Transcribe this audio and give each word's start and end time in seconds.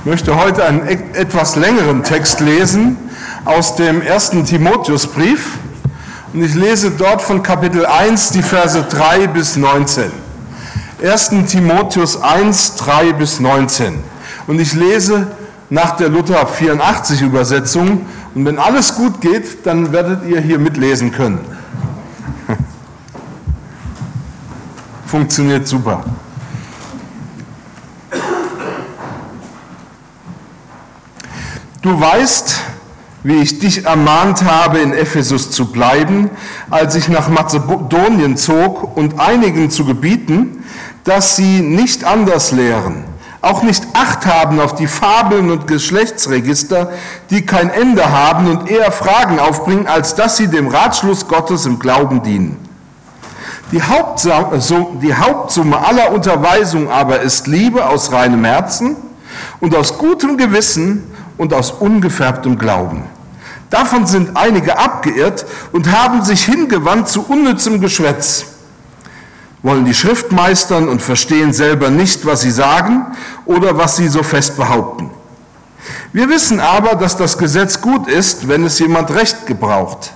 Ich 0.00 0.06
möchte 0.06 0.34
heute 0.34 0.64
einen 0.64 0.88
etwas 0.88 1.56
längeren 1.56 2.02
Text 2.02 2.40
lesen 2.40 2.96
aus 3.44 3.76
dem 3.76 4.00
ersten 4.00 4.46
Timotheusbrief. 4.46 5.58
Und 6.32 6.42
ich 6.42 6.54
lese 6.54 6.90
dort 6.92 7.20
von 7.20 7.42
Kapitel 7.42 7.84
1 7.84 8.30
die 8.30 8.42
Verse 8.42 8.82
3 8.82 9.26
bis 9.26 9.56
19. 9.58 10.10
1. 11.02 11.28
Timotheus 11.48 12.18
1, 12.18 12.76
3 12.76 13.12
bis 13.12 13.40
19. 13.40 14.02
Und 14.46 14.58
ich 14.58 14.72
lese 14.72 15.26
nach 15.68 15.98
der 15.98 16.08
Luther 16.08 16.46
84 16.46 17.20
Übersetzung. 17.20 18.06
Und 18.34 18.46
wenn 18.46 18.58
alles 18.58 18.94
gut 18.94 19.20
geht, 19.20 19.66
dann 19.66 19.92
werdet 19.92 20.24
ihr 20.26 20.40
hier 20.40 20.58
mitlesen 20.58 21.12
können. 21.12 21.40
Funktioniert 25.04 25.68
super. 25.68 26.04
Du 31.82 31.98
weißt, 31.98 32.60
wie 33.22 33.36
ich 33.36 33.58
dich 33.58 33.86
ermahnt 33.86 34.44
habe, 34.44 34.80
in 34.80 34.92
Ephesus 34.92 35.50
zu 35.50 35.72
bleiben, 35.72 36.28
als 36.68 36.94
ich 36.94 37.08
nach 37.08 37.30
Mazedonien 37.30 38.36
zog 38.36 38.98
und 38.98 39.18
einigen 39.18 39.70
zu 39.70 39.86
gebieten, 39.86 40.62
dass 41.04 41.36
sie 41.36 41.60
nicht 41.62 42.04
anders 42.04 42.52
lehren, 42.52 43.04
auch 43.40 43.62
nicht 43.62 43.82
Acht 43.94 44.26
haben 44.26 44.60
auf 44.60 44.74
die 44.74 44.86
Fabeln 44.86 45.50
und 45.50 45.66
Geschlechtsregister, 45.66 46.92
die 47.30 47.46
kein 47.46 47.70
Ende 47.70 48.12
haben 48.12 48.50
und 48.50 48.70
eher 48.70 48.92
Fragen 48.92 49.38
aufbringen, 49.38 49.86
als 49.86 50.14
dass 50.14 50.36
sie 50.36 50.48
dem 50.48 50.68
Ratschluss 50.68 51.28
Gottes 51.28 51.64
im 51.64 51.78
Glauben 51.78 52.22
dienen. 52.22 52.58
Die 53.72 53.82
Hauptsumme 53.82 55.78
aller 55.78 56.12
Unterweisung 56.12 56.90
aber 56.90 57.20
ist 57.20 57.46
Liebe 57.46 57.86
aus 57.86 58.12
reinem 58.12 58.44
Herzen 58.44 58.96
und 59.60 59.74
aus 59.74 59.96
gutem 59.96 60.36
Gewissen 60.36 61.04
und 61.40 61.54
aus 61.54 61.70
ungefärbtem 61.70 62.58
Glauben. 62.58 63.04
Davon 63.70 64.06
sind 64.06 64.36
einige 64.36 64.78
abgeirrt 64.78 65.46
und 65.72 65.90
haben 65.90 66.22
sich 66.22 66.44
hingewandt 66.44 67.08
zu 67.08 67.22
unnützem 67.26 67.80
Geschwätz, 67.80 68.44
wollen 69.62 69.86
die 69.86 69.94
Schrift 69.94 70.32
meistern 70.32 70.86
und 70.86 71.00
verstehen 71.00 71.54
selber 71.54 71.88
nicht, 71.88 72.26
was 72.26 72.42
sie 72.42 72.50
sagen 72.50 73.06
oder 73.46 73.78
was 73.78 73.96
sie 73.96 74.08
so 74.08 74.22
fest 74.22 74.58
behaupten. 74.58 75.08
Wir 76.12 76.28
wissen 76.28 76.60
aber, 76.60 76.94
dass 76.94 77.16
das 77.16 77.38
Gesetz 77.38 77.80
gut 77.80 78.06
ist, 78.06 78.46
wenn 78.46 78.62
es 78.64 78.78
jemand 78.78 79.10
recht 79.14 79.46
gebraucht, 79.46 80.12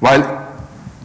weil 0.00 0.24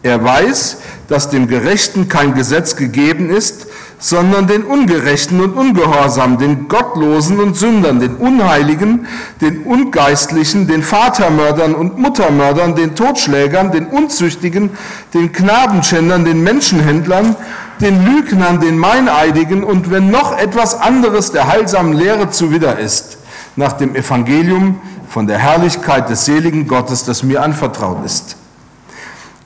er 0.04 0.24
weiß, 0.24 0.78
dass 1.08 1.32
dem 1.32 1.48
Gerechten 1.48 2.08
kein 2.08 2.36
Gesetz 2.36 2.76
gegeben 2.76 3.32
ist, 3.32 3.66
sondern 4.00 4.46
den 4.46 4.64
Ungerechten 4.64 5.42
und 5.42 5.54
Ungehorsamen, 5.54 6.38
den 6.38 6.68
Gottlosen 6.68 7.40
und 7.40 7.56
Sündern, 7.56 8.00
den 8.00 8.16
Unheiligen, 8.16 9.08
den 9.42 9.64
Ungeistlichen, 9.64 10.68
den 10.68 10.84
Vatermördern 10.84 11.74
und 11.74 11.98
Muttermördern, 11.98 12.76
den 12.76 12.96
Totschlägern, 12.96 13.72
den 13.72 13.88
Unzüchtigen, 13.88 14.72
den 15.14 15.32
Knabenschändern, 15.32 16.26
den 16.26 16.44
Menschenhändlern, 16.44 17.36
den 17.82 18.06
Lügnern, 18.06 18.60
den 18.60 18.78
Meineidigen 18.78 19.64
und 19.64 19.90
wenn 19.90 20.12
noch 20.12 20.38
etwas 20.38 20.80
anderes 20.80 21.32
der 21.32 21.48
heilsamen 21.48 21.94
Lehre 21.94 22.30
zuwider 22.30 22.78
ist, 22.78 23.18
nach 23.56 23.74
dem 23.74 23.96
Evangelium 23.96 24.80
von 25.10 25.26
der 25.26 25.40
Herrlichkeit 25.40 26.10
des 26.10 26.26
seligen 26.26 26.68
Gottes, 26.68 27.04
das 27.04 27.24
mir 27.24 27.42
anvertraut 27.42 28.06
ist. 28.06 28.36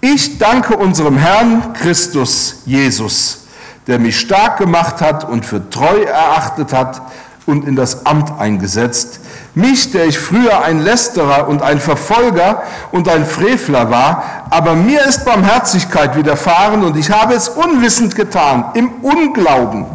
Ich 0.01 0.39
danke 0.39 0.75
unserem 0.75 1.17
Herrn 1.17 1.73
Christus 1.73 2.63
Jesus 2.65 3.40
der 3.87 3.99
mich 3.99 4.19
stark 4.19 4.57
gemacht 4.57 5.01
hat 5.01 5.27
und 5.27 5.45
für 5.45 5.69
treu 5.69 6.03
erachtet 6.03 6.73
hat 6.73 7.01
und 7.45 7.67
in 7.67 7.75
das 7.75 8.05
Amt 8.05 8.39
eingesetzt. 8.39 9.19
Mich, 9.55 9.91
der 9.91 10.05
ich 10.05 10.19
früher 10.19 10.63
ein 10.63 10.79
Lästerer 10.79 11.47
und 11.47 11.61
ein 11.61 11.79
Verfolger 11.79 12.63
und 12.91 13.09
ein 13.09 13.25
Frevler 13.25 13.89
war, 13.89 14.23
aber 14.49 14.75
mir 14.75 15.03
ist 15.05 15.25
Barmherzigkeit 15.25 16.15
widerfahren 16.15 16.83
und 16.83 16.95
ich 16.95 17.11
habe 17.11 17.33
es 17.33 17.49
unwissend 17.49 18.15
getan, 18.15 18.65
im 18.75 18.89
Unglauben. 19.01 19.85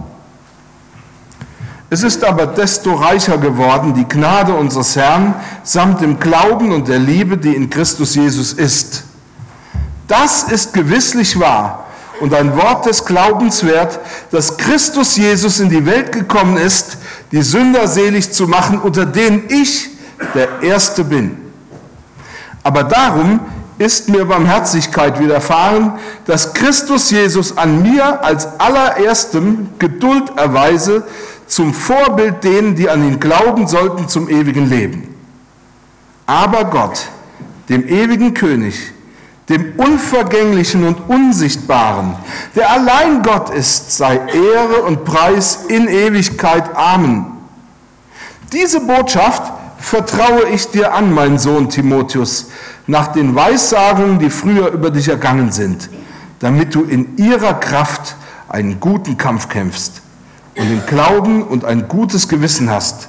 Es 1.88 2.02
ist 2.02 2.24
aber 2.24 2.48
desto 2.48 2.94
reicher 2.94 3.38
geworden, 3.38 3.94
die 3.94 4.08
Gnade 4.08 4.52
unseres 4.52 4.96
Herrn 4.96 5.34
samt 5.62 6.00
dem 6.00 6.18
Glauben 6.18 6.72
und 6.72 6.88
der 6.88 6.98
Liebe, 6.98 7.38
die 7.38 7.54
in 7.54 7.70
Christus 7.70 8.16
Jesus 8.16 8.52
ist. 8.52 9.04
Das 10.08 10.42
ist 10.42 10.74
gewisslich 10.74 11.38
wahr 11.38 11.85
und 12.20 12.34
ein 12.34 12.56
Wort 12.56 12.86
des 12.86 13.04
Glaubens 13.04 13.64
wert, 13.64 13.98
dass 14.30 14.56
Christus 14.56 15.16
Jesus 15.16 15.60
in 15.60 15.68
die 15.68 15.84
Welt 15.86 16.12
gekommen 16.12 16.56
ist, 16.56 16.98
die 17.32 17.42
Sünder 17.42 17.88
selig 17.88 18.32
zu 18.32 18.46
machen, 18.46 18.80
unter 18.80 19.06
denen 19.06 19.44
ich 19.48 19.88
der 20.34 20.62
Erste 20.62 21.04
bin. 21.04 21.38
Aber 22.62 22.84
darum 22.84 23.40
ist 23.78 24.08
mir 24.08 24.24
Barmherzigkeit 24.24 25.20
widerfahren, 25.20 25.92
dass 26.24 26.54
Christus 26.54 27.10
Jesus 27.10 27.58
an 27.58 27.82
mir 27.82 28.24
als 28.24 28.58
allererstem 28.58 29.68
Geduld 29.78 30.36
erweise, 30.36 31.06
zum 31.46 31.74
Vorbild 31.74 32.42
denen, 32.42 32.74
die 32.74 32.88
an 32.88 33.06
ihn 33.06 33.20
glauben 33.20 33.68
sollten, 33.68 34.08
zum 34.08 34.28
ewigen 34.28 34.68
Leben. 34.68 35.14
Aber 36.26 36.64
Gott, 36.64 37.06
dem 37.68 37.86
ewigen 37.86 38.34
König, 38.34 38.92
dem 39.48 39.74
Unvergänglichen 39.76 40.84
und 40.86 41.08
Unsichtbaren, 41.08 42.16
der 42.56 42.70
allein 42.70 43.22
Gott 43.22 43.50
ist, 43.50 43.96
sei 43.96 44.16
Ehre 44.16 44.82
und 44.82 45.04
Preis 45.04 45.66
in 45.68 45.86
Ewigkeit. 45.86 46.74
Amen. 46.74 47.26
Diese 48.52 48.80
Botschaft 48.80 49.52
vertraue 49.78 50.48
ich 50.52 50.68
dir 50.70 50.94
an, 50.94 51.12
mein 51.12 51.38
Sohn 51.38 51.68
Timotheus, 51.68 52.50
nach 52.88 53.08
den 53.08 53.34
Weissagungen, 53.34 54.18
die 54.18 54.30
früher 54.30 54.68
über 54.68 54.90
dich 54.90 55.08
ergangen 55.08 55.52
sind, 55.52 55.90
damit 56.40 56.74
du 56.74 56.82
in 56.82 57.16
ihrer 57.16 57.54
Kraft 57.54 58.16
einen 58.48 58.80
guten 58.80 59.16
Kampf 59.16 59.48
kämpfst 59.48 60.02
und 60.56 60.68
den 60.68 60.84
Glauben 60.86 61.42
und 61.42 61.64
ein 61.64 61.88
gutes 61.88 62.28
Gewissen 62.28 62.70
hast. 62.70 63.08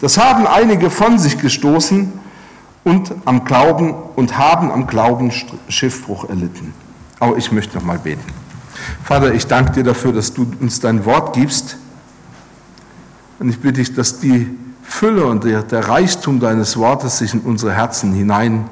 Das 0.00 0.18
haben 0.18 0.46
einige 0.46 0.90
von 0.90 1.18
sich 1.18 1.38
gestoßen, 1.38 2.12
und 2.86 3.12
am 3.24 3.44
Glauben 3.44 3.92
und 4.14 4.38
haben 4.38 4.70
am 4.70 4.86
Glauben 4.86 5.32
Schiffbruch 5.68 6.28
erlitten. 6.28 6.72
Aber 7.18 7.36
ich 7.36 7.50
möchte 7.50 7.76
noch 7.76 7.84
mal 7.84 7.98
beten. 7.98 8.22
Vater, 9.02 9.34
ich 9.34 9.48
danke 9.48 9.72
dir 9.72 9.82
dafür, 9.82 10.12
dass 10.12 10.32
du 10.32 10.46
uns 10.60 10.78
dein 10.78 11.04
Wort 11.04 11.34
gibst. 11.34 11.78
Und 13.40 13.48
ich 13.48 13.58
bitte 13.58 13.80
dich, 13.80 13.92
dass 13.92 14.20
die 14.20 14.56
Fülle 14.84 15.26
und 15.26 15.42
der, 15.42 15.64
der 15.64 15.88
Reichtum 15.88 16.38
deines 16.38 16.76
Wortes 16.76 17.18
sich 17.18 17.34
in 17.34 17.40
unsere 17.40 17.72
Herzen 17.72 18.12
hinein 18.12 18.68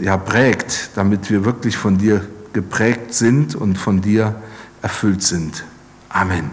ja, 0.00 0.16
prägt, 0.16 0.92
damit 0.94 1.28
wir 1.28 1.44
wirklich 1.44 1.76
von 1.76 1.98
dir 1.98 2.26
geprägt 2.54 3.12
sind 3.12 3.54
und 3.54 3.76
von 3.76 4.00
dir 4.00 4.36
erfüllt 4.80 5.22
sind. 5.22 5.64
Amen. 6.08 6.50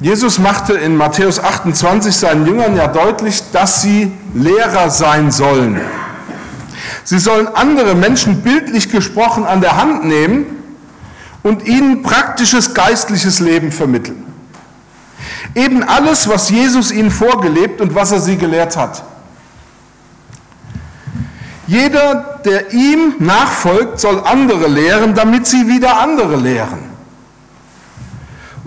Jesus 0.00 0.38
machte 0.38 0.74
in 0.74 0.96
Matthäus 0.96 1.40
28 1.40 2.16
seinen 2.16 2.46
Jüngern 2.46 2.76
ja 2.76 2.86
deutlich, 2.86 3.42
dass 3.52 3.82
sie 3.82 4.12
Lehrer 4.32 4.90
sein 4.90 5.32
sollen. 5.32 5.80
Sie 7.02 7.18
sollen 7.18 7.48
andere 7.48 7.96
Menschen 7.96 8.42
bildlich 8.42 8.90
gesprochen 8.90 9.44
an 9.44 9.60
der 9.60 9.76
Hand 9.76 10.04
nehmen 10.04 10.46
und 11.42 11.66
ihnen 11.66 12.02
praktisches 12.02 12.74
geistliches 12.74 13.40
Leben 13.40 13.72
vermitteln. 13.72 14.24
Eben 15.54 15.82
alles, 15.82 16.28
was 16.28 16.48
Jesus 16.50 16.92
ihnen 16.92 17.10
vorgelebt 17.10 17.80
und 17.80 17.94
was 17.94 18.12
er 18.12 18.20
sie 18.20 18.36
gelehrt 18.36 18.76
hat. 18.76 19.02
Jeder, 21.66 22.40
der 22.44 22.72
ihm 22.72 23.14
nachfolgt, 23.18 23.98
soll 23.98 24.22
andere 24.24 24.68
lehren, 24.68 25.14
damit 25.14 25.46
sie 25.46 25.66
wieder 25.66 25.98
andere 26.00 26.36
lehren. 26.36 26.87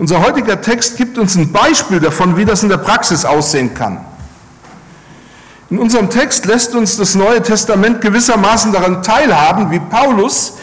Unser 0.02 0.20
heutiger 0.20 0.60
Text 0.60 0.96
gibt 0.96 1.16
uns 1.16 1.36
ein 1.36 1.52
Beispiel 1.52 2.00
davon, 2.00 2.36
wie 2.36 2.44
das 2.44 2.64
in 2.64 2.68
der 2.68 2.78
Praxis 2.78 3.24
aussehen 3.24 3.72
kann. 3.72 4.04
In 5.70 5.78
unserem 5.78 6.10
Text 6.10 6.44
lässt 6.44 6.74
uns 6.74 6.96
das 6.96 7.14
Neue 7.14 7.40
Testament 7.40 8.00
gewissermaßen 8.00 8.72
daran 8.72 9.04
teilhaben, 9.04 9.70
wie 9.70 9.78
Paulus 9.78 10.54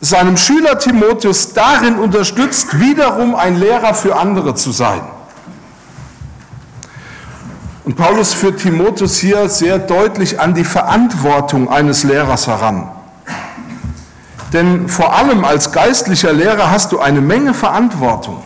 seinem 0.00 0.36
Schüler 0.36 0.80
Timotheus 0.80 1.52
darin 1.52 1.94
unterstützt, 1.94 2.80
wiederum 2.80 3.36
ein 3.36 3.54
Lehrer 3.56 3.94
für 3.94 4.16
andere 4.16 4.56
zu 4.56 4.72
sein. 4.72 5.02
Und 7.84 7.94
Paulus 7.94 8.34
führt 8.34 8.58
Timotheus 8.58 9.18
hier 9.18 9.48
sehr 9.48 9.78
deutlich 9.78 10.40
an 10.40 10.54
die 10.54 10.64
Verantwortung 10.64 11.68
eines 11.68 12.02
Lehrers 12.02 12.48
heran. 12.48 12.90
Denn 14.54 14.88
vor 14.88 15.12
allem 15.12 15.44
als 15.44 15.72
geistlicher 15.72 16.32
Lehrer 16.32 16.70
hast 16.70 16.92
du 16.92 17.00
eine 17.00 17.20
Menge 17.20 17.52
Verantwortung. 17.54 18.42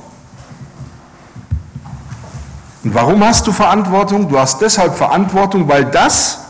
Und 2.83 2.95
warum 2.95 3.23
hast 3.23 3.47
du 3.47 3.53
Verantwortung? 3.53 4.27
Du 4.27 4.39
hast 4.39 4.63
deshalb 4.63 4.97
Verantwortung, 4.97 5.69
weil 5.69 5.85
das, 5.85 6.41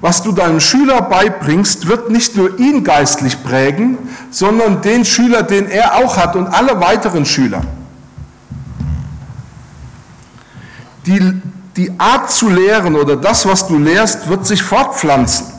Was 0.00 0.22
du 0.22 0.30
deinem 0.30 0.60
Schüler 0.60 1.02
beibringst, 1.02 1.88
wird 1.88 2.10
nicht 2.10 2.36
nur 2.36 2.56
ihn 2.60 2.84
geistlich 2.84 3.42
prägen, 3.42 3.98
sondern 4.30 4.80
den 4.80 5.04
Schüler, 5.04 5.42
den 5.42 5.66
er 5.66 5.96
auch 5.96 6.16
hat 6.16 6.36
und 6.36 6.46
alle 6.46 6.80
weiteren 6.80 7.26
Schüler. 7.26 7.62
Die, 11.04 11.42
die 11.76 11.98
Art 11.98 12.30
zu 12.30 12.48
lehren 12.48 12.94
oder 12.94 13.16
das, 13.16 13.44
was 13.44 13.66
du 13.66 13.76
lehrst, 13.76 14.28
wird 14.28 14.46
sich 14.46 14.62
fortpflanzen. 14.62 15.57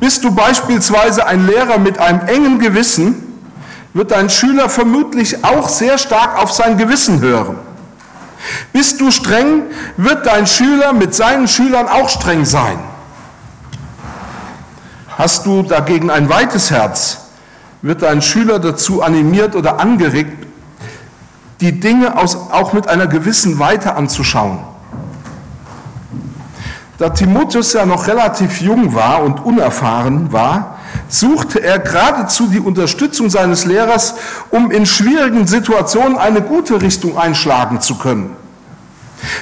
Bist 0.00 0.24
du 0.24 0.34
beispielsweise 0.34 1.26
ein 1.26 1.46
Lehrer 1.46 1.78
mit 1.78 1.98
einem 1.98 2.26
engen 2.26 2.58
Gewissen, 2.58 3.30
wird 3.92 4.10
dein 4.10 4.30
Schüler 4.30 4.68
vermutlich 4.68 5.44
auch 5.44 5.68
sehr 5.68 5.98
stark 5.98 6.42
auf 6.42 6.52
sein 6.52 6.78
Gewissen 6.78 7.20
hören. 7.20 7.58
Bist 8.72 9.00
du 9.00 9.10
streng, 9.10 9.64
wird 9.98 10.26
dein 10.26 10.46
Schüler 10.46 10.94
mit 10.94 11.14
seinen 11.14 11.46
Schülern 11.46 11.86
auch 11.86 12.08
streng 12.08 12.46
sein. 12.46 12.78
Hast 15.18 15.44
du 15.44 15.62
dagegen 15.62 16.10
ein 16.10 16.30
weites 16.30 16.70
Herz, 16.70 17.18
wird 17.82 18.00
dein 18.00 18.22
Schüler 18.22 18.58
dazu 18.58 19.02
animiert 19.02 19.54
oder 19.54 19.80
angeregt, 19.80 20.46
die 21.60 21.78
Dinge 21.78 22.16
auch 22.16 22.72
mit 22.72 22.88
einer 22.88 23.06
gewissen 23.06 23.58
Weite 23.58 23.94
anzuschauen. 23.96 24.60
Da 27.00 27.08
Timotheus 27.08 27.72
ja 27.72 27.86
noch 27.86 28.08
relativ 28.08 28.60
jung 28.60 28.94
war 28.94 29.22
und 29.22 29.42
unerfahren 29.42 30.34
war, 30.34 30.76
suchte 31.08 31.64
er 31.64 31.78
geradezu 31.78 32.48
die 32.48 32.60
Unterstützung 32.60 33.30
seines 33.30 33.64
Lehrers, 33.64 34.16
um 34.50 34.70
in 34.70 34.84
schwierigen 34.84 35.46
Situationen 35.46 36.18
eine 36.18 36.42
gute 36.42 36.82
Richtung 36.82 37.16
einschlagen 37.16 37.80
zu 37.80 37.96
können. 37.96 38.36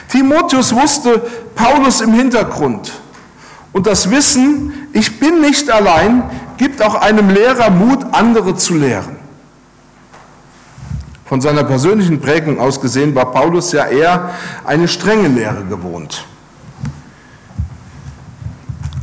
Timotheus 0.07 0.73
wusste 0.73 1.21
Paulus 1.57 2.01
im 2.01 2.15
Hintergrund. 2.15 2.93
Und 3.73 3.89
das 3.89 4.09
Wissen, 4.09 4.73
ich 4.93 5.19
bin 5.19 5.41
nicht 5.41 5.69
allein, 5.69 6.31
gibt 6.59 6.81
auch 6.81 6.95
einem 6.95 7.29
Lehrer 7.29 7.71
Mut, 7.71 8.07
andere 8.13 8.55
zu 8.55 8.77
lehren. 8.77 9.17
Von 11.25 11.41
seiner 11.41 11.65
persönlichen 11.65 12.21
Prägung 12.21 12.61
aus 12.61 12.81
gesehen 12.81 13.17
war 13.17 13.33
Paulus 13.33 13.73
ja 13.73 13.87
eher 13.87 14.31
eine 14.65 14.87
strenge 14.87 15.27
Lehre 15.27 15.65
gewohnt. 15.65 16.25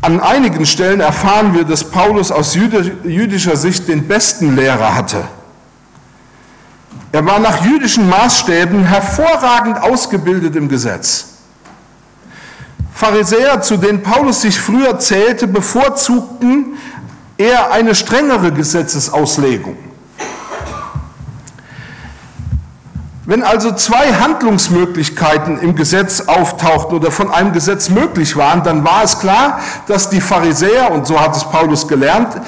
An 0.06 0.20
einigen 0.20 0.68
Stellen 0.68 1.00
erfahren 1.00 1.56
wir, 1.56 1.64
dass 1.64 1.84
Paulus 1.84 2.32
aus 2.32 2.54
jüdischer 2.54 3.56
Sicht 3.56 3.88
den 3.88 4.08
besten 4.08 4.56
Lehrer 4.56 4.94
hatte. 4.94 5.24
Er 7.12 7.26
war 7.26 7.40
nach 7.40 7.66
jüdischen 7.66 8.08
Maßstäben 8.08 8.84
hervorragend 8.84 9.82
ausgebildet 9.82 10.56
im 10.58 10.70
Gesetz. 10.70 11.30
Pharisäer, 12.94 13.64
zu 13.64 13.78
denen 13.78 14.04
Paulus 14.04 14.42
sich 14.42 14.60
früher 14.60 15.00
zählte, 15.00 15.48
bevorzugten 15.48 16.78
eher 17.40 17.72
eine 17.72 17.96
strengere 17.96 18.52
Gesetzesauslegung. 18.52 19.76
Wenn 23.26 23.42
also 23.42 23.72
zwei 23.72 24.14
Handlungsmöglichkeiten 24.14 25.58
im 25.60 25.76
Gesetz 25.76 26.22
auftauchten 26.22 26.96
oder 26.96 27.10
von 27.10 27.32
einem 27.32 27.54
Gesetz 27.54 27.90
möglich 27.90 28.36
waren, 28.36 28.64
dann 28.64 28.84
war 28.84 29.04
es 29.04 29.18
klar, 29.20 29.60
dass 29.88 30.12
die 30.12 30.22
Pharisäer, 30.22 30.92
und 30.92 31.08
so 31.08 31.20
hat 31.20 31.36
es 31.36 31.44
Paulus 31.44 31.88
gelernt, 31.88 32.40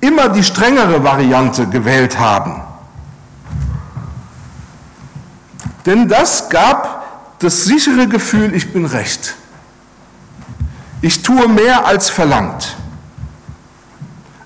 immer 0.00 0.30
die 0.30 0.42
strengere 0.42 1.04
Variante 1.04 1.66
gewählt 1.66 2.18
haben. 2.18 2.62
Denn 5.84 6.08
das 6.08 6.48
gab 6.48 7.04
das 7.40 7.64
sichere 7.64 8.08
Gefühl, 8.08 8.54
ich 8.54 8.72
bin 8.72 8.86
recht. 8.86 9.34
Ich 11.02 11.22
tue 11.22 11.48
mehr 11.48 11.86
als 11.86 12.08
verlangt. 12.08 12.76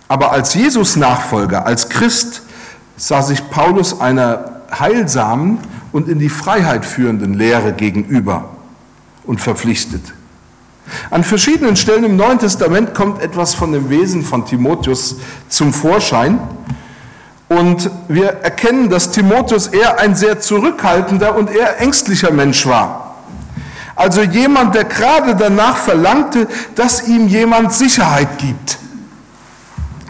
Aber 0.08 0.32
als 0.32 0.54
Jesus-Nachfolger, 0.54 1.64
als 1.64 1.88
Christ, 1.88 2.42
sah 2.96 3.22
sich 3.22 3.48
Paulus 3.48 4.00
einer 4.00 4.51
heilsamen 4.78 5.58
und 5.92 6.08
in 6.08 6.18
die 6.18 6.28
Freiheit 6.28 6.84
führenden 6.84 7.34
Lehre 7.34 7.72
gegenüber 7.72 8.50
und 9.24 9.40
verpflichtet. 9.40 10.14
An 11.10 11.24
verschiedenen 11.24 11.76
Stellen 11.76 12.04
im 12.04 12.16
Neuen 12.16 12.38
Testament 12.38 12.94
kommt 12.94 13.22
etwas 13.22 13.54
von 13.54 13.72
dem 13.72 13.88
Wesen 13.88 14.22
von 14.22 14.44
Timotheus 14.44 15.16
zum 15.48 15.72
Vorschein. 15.72 16.40
Und 17.48 17.90
wir 18.08 18.28
erkennen, 18.42 18.88
dass 18.88 19.10
Timotheus 19.10 19.68
eher 19.68 20.00
ein 20.00 20.14
sehr 20.14 20.40
zurückhaltender 20.40 21.36
und 21.36 21.50
eher 21.50 21.80
ängstlicher 21.80 22.30
Mensch 22.30 22.66
war. 22.66 23.16
Also 23.94 24.22
jemand, 24.22 24.74
der 24.74 24.84
gerade 24.84 25.36
danach 25.36 25.76
verlangte, 25.76 26.48
dass 26.74 27.06
ihm 27.06 27.28
jemand 27.28 27.72
Sicherheit 27.72 28.38
gibt. 28.38 28.78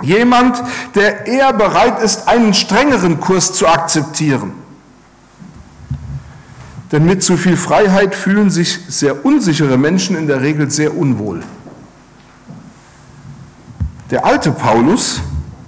Jemand, 0.03 0.63
der 0.95 1.27
eher 1.27 1.53
bereit 1.53 2.01
ist, 2.01 2.29
einen 2.29 2.55
strengeren 2.55 3.21
Kurs 3.21 3.55
zu 3.55 3.67
akzeptieren. 3.67 4.53
Denn 6.91 7.07
mit 7.07 7.23
zu 7.23 7.39
viel 7.39 7.57
Freiheit 7.57 8.15
fühlen 8.15 8.51
sich 8.51 8.79
sehr 8.89 9.25
unsichere 9.25 9.79
Menschen 9.79 10.15
in 10.15 10.27
der 10.27 10.43
Regel 10.43 10.71
sehr 10.71 10.95
unwohl. 10.95 11.43
Der 14.11 14.27
alte 14.27 14.53
Paulus, 14.53 15.23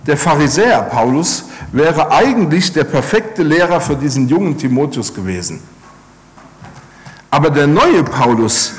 der 0.06 0.18
Pharisäer 0.18 0.82
Paulus, 0.82 1.44
wäre 1.72 2.12
eigentlich 2.12 2.74
der 2.74 2.84
perfekte 2.84 3.42
Lehrer 3.42 3.80
für 3.80 3.96
diesen 3.96 4.28
jungen 4.28 4.58
Timotheus 4.58 5.14
gewesen. 5.14 5.60
Aber 7.30 7.48
der 7.48 7.66
neue 7.66 8.04
Paulus, 8.04 8.74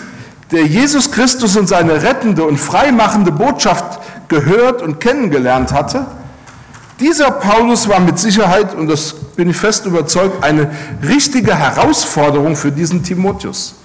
der 0.52 0.66
Jesus 0.68 1.12
Christus 1.12 1.58
und 1.58 1.68
seine 1.68 2.04
rettende 2.04 2.44
und 2.44 2.58
freimachende 2.58 3.32
Botschaft 3.32 4.00
gehört 4.28 4.82
und 4.82 5.00
kennengelernt 5.00 5.72
hatte, 5.72 6.06
dieser 7.00 7.30
Paulus 7.30 7.90
war 7.90 8.00
mit 8.00 8.18
Sicherheit, 8.18 8.74
und 8.74 8.88
das 8.88 9.14
bin 9.14 9.50
ich 9.50 9.58
fest 9.58 9.86
überzeugt, 9.86 10.44
eine 10.44 10.72
richtige 11.04 11.54
Herausforderung 11.54 12.56
für 12.56 12.72
diesen 12.72 13.04
Timotheus. 13.04 13.76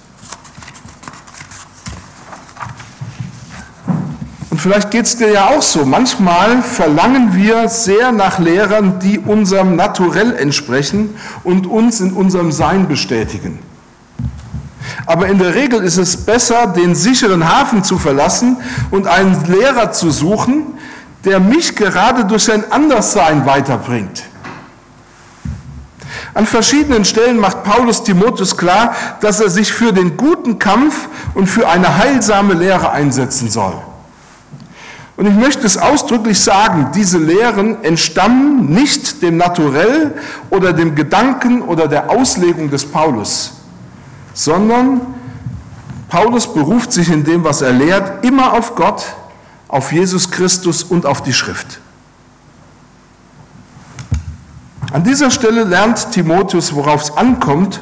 Und 4.49 4.59
vielleicht 4.59 4.91
geht 4.91 5.05
es 5.05 5.17
dir 5.17 5.29
ja 5.29 5.49
auch 5.49 5.61
so. 5.61 5.85
Manchmal 5.85 6.61
verlangen 6.61 7.35
wir 7.35 7.67
sehr 7.67 8.13
nach 8.13 8.39
Lehrern, 8.39 8.99
die 8.99 9.19
unserem 9.19 9.75
Naturell 9.75 10.33
entsprechen 10.35 11.15
und 11.43 11.67
uns 11.67 11.99
in 11.99 12.13
unserem 12.13 12.53
Sein 12.53 12.87
bestätigen. 12.87 13.59
Aber 15.11 15.27
in 15.27 15.39
der 15.39 15.55
Regel 15.55 15.83
ist 15.83 15.97
es 15.97 16.15
besser, 16.15 16.67
den 16.67 16.95
sicheren 16.95 17.45
Hafen 17.45 17.83
zu 17.83 17.97
verlassen 17.97 18.55
und 18.91 19.07
einen 19.07 19.43
Lehrer 19.45 19.91
zu 19.91 20.09
suchen, 20.09 20.67
der 21.25 21.41
mich 21.41 21.75
gerade 21.75 22.23
durch 22.23 22.45
sein 22.45 22.63
Anderssein 22.71 23.45
weiterbringt. 23.45 24.23
An 26.33 26.45
verschiedenen 26.45 27.03
Stellen 27.03 27.39
macht 27.39 27.65
Paulus 27.65 28.05
Timotheus 28.05 28.55
klar, 28.55 28.95
dass 29.19 29.41
er 29.41 29.49
sich 29.49 29.73
für 29.73 29.91
den 29.91 30.15
guten 30.15 30.59
Kampf 30.59 31.09
und 31.33 31.47
für 31.47 31.67
eine 31.67 31.97
heilsame 31.97 32.53
Lehre 32.53 32.91
einsetzen 32.91 33.49
soll. 33.49 33.73
Und 35.17 35.25
ich 35.25 35.35
möchte 35.35 35.67
es 35.67 35.77
ausdrücklich 35.77 36.39
sagen, 36.39 36.91
diese 36.95 37.17
Lehren 37.17 37.83
entstammen 37.83 38.69
nicht 38.69 39.21
dem 39.21 39.35
Naturell 39.35 40.15
oder 40.49 40.71
dem 40.71 40.95
Gedanken 40.95 41.63
oder 41.63 41.89
der 41.89 42.09
Auslegung 42.09 42.69
des 42.69 42.85
Paulus, 42.85 43.60
sondern 44.33 45.01
Paulus 46.09 46.53
beruft 46.53 46.91
sich 46.91 47.09
in 47.09 47.23
dem, 47.23 47.43
was 47.43 47.61
er 47.61 47.71
lehrt, 47.71 48.25
immer 48.25 48.53
auf 48.53 48.75
Gott, 48.75 49.03
auf 49.67 49.91
Jesus 49.91 50.29
Christus 50.29 50.83
und 50.83 51.05
auf 51.05 51.23
die 51.23 51.33
Schrift. 51.33 51.79
An 54.91 55.05
dieser 55.05 55.31
Stelle 55.31 55.63
lernt 55.63 56.11
Timotheus, 56.11 56.75
worauf 56.75 57.03
es 57.03 57.15
ankommt 57.15 57.79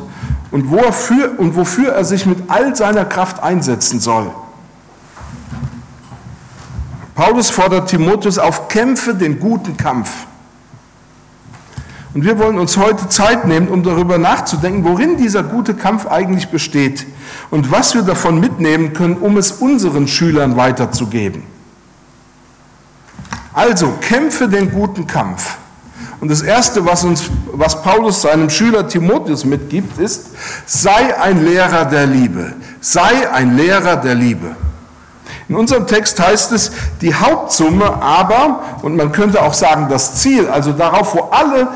und, 0.52 0.70
wofür, 0.70 1.40
und 1.40 1.56
wofür 1.56 1.92
er 1.92 2.06
sich 2.06 2.26
mit 2.28 2.50
all 2.50 2.76
seiner 2.76 3.06
Kraft 3.06 3.42
einsetzen 3.42 4.00
soll. 4.00 4.32
Paulus 7.16 7.50
fordert 7.50 7.90
Timotheus 7.90 8.38
auf, 8.38 8.70
kämpfe 8.70 9.14
den 9.16 9.40
guten 9.40 9.76
Kampf. 9.76 10.28
Und 12.14 12.24
wir 12.26 12.40
wollen 12.40 12.58
uns 12.58 12.76
heute 12.78 13.08
Zeit 13.10 13.46
nehmen, 13.46 13.68
um 13.68 13.84
darüber 13.84 14.18
nachzudenken, 14.18 14.84
worin 14.84 15.18
dieser 15.18 15.44
gute 15.44 15.76
Kampf 15.76 16.08
eigentlich 16.08 16.50
besteht 16.50 17.06
und 17.52 17.72
was 17.72 17.94
wir 17.94 18.02
davon 18.02 18.40
mitnehmen 18.40 18.94
können, 18.94 19.18
um 19.18 19.38
es 19.38 19.52
unseren 19.52 20.08
Schülern 20.08 20.56
weiterzugeben. 20.56 21.44
Also 23.54 23.94
kämpfe 24.02 24.48
den 24.48 24.72
guten 24.72 25.06
Kampf. 25.06 25.58
Und 26.20 26.30
das 26.30 26.42
Erste, 26.42 26.86
was, 26.86 27.04
uns, 27.04 27.30
was 27.54 27.82
Paulus 27.82 28.24
seinem 28.24 28.50
Schüler 28.50 28.88
Timotheus 28.88 29.46
mitgibt, 29.46 30.00
ist, 30.00 30.32
sei 30.66 31.18
ein 31.18 31.46
Lehrer 31.46 31.86
der 31.86 32.08
Liebe. 32.08 32.54
Sei 32.82 33.32
ein 33.32 33.56
Lehrer 33.56 33.96
der 33.98 34.16
Liebe. 34.16 34.56
In 35.48 35.56
unserem 35.56 35.88
Text 35.88 36.20
heißt 36.20 36.52
es, 36.52 36.72
die 37.02 37.14
Hauptsumme 37.14 38.02
aber, 38.02 38.62
und 38.82 38.96
man 38.96 39.12
könnte 39.12 39.42
auch 39.42 39.54
sagen 39.54 39.88
das 39.90 40.16
Ziel, 40.16 40.48
also 40.48 40.74
darauf, 40.74 41.16
wo 41.16 41.30
alle 41.32 41.70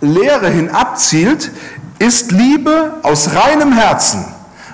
Lehre 0.00 0.50
hin 0.50 0.70
abzielt, 0.70 1.50
ist 1.98 2.32
Liebe 2.32 2.94
aus 3.02 3.34
reinem 3.34 3.72
Herzen, 3.72 4.24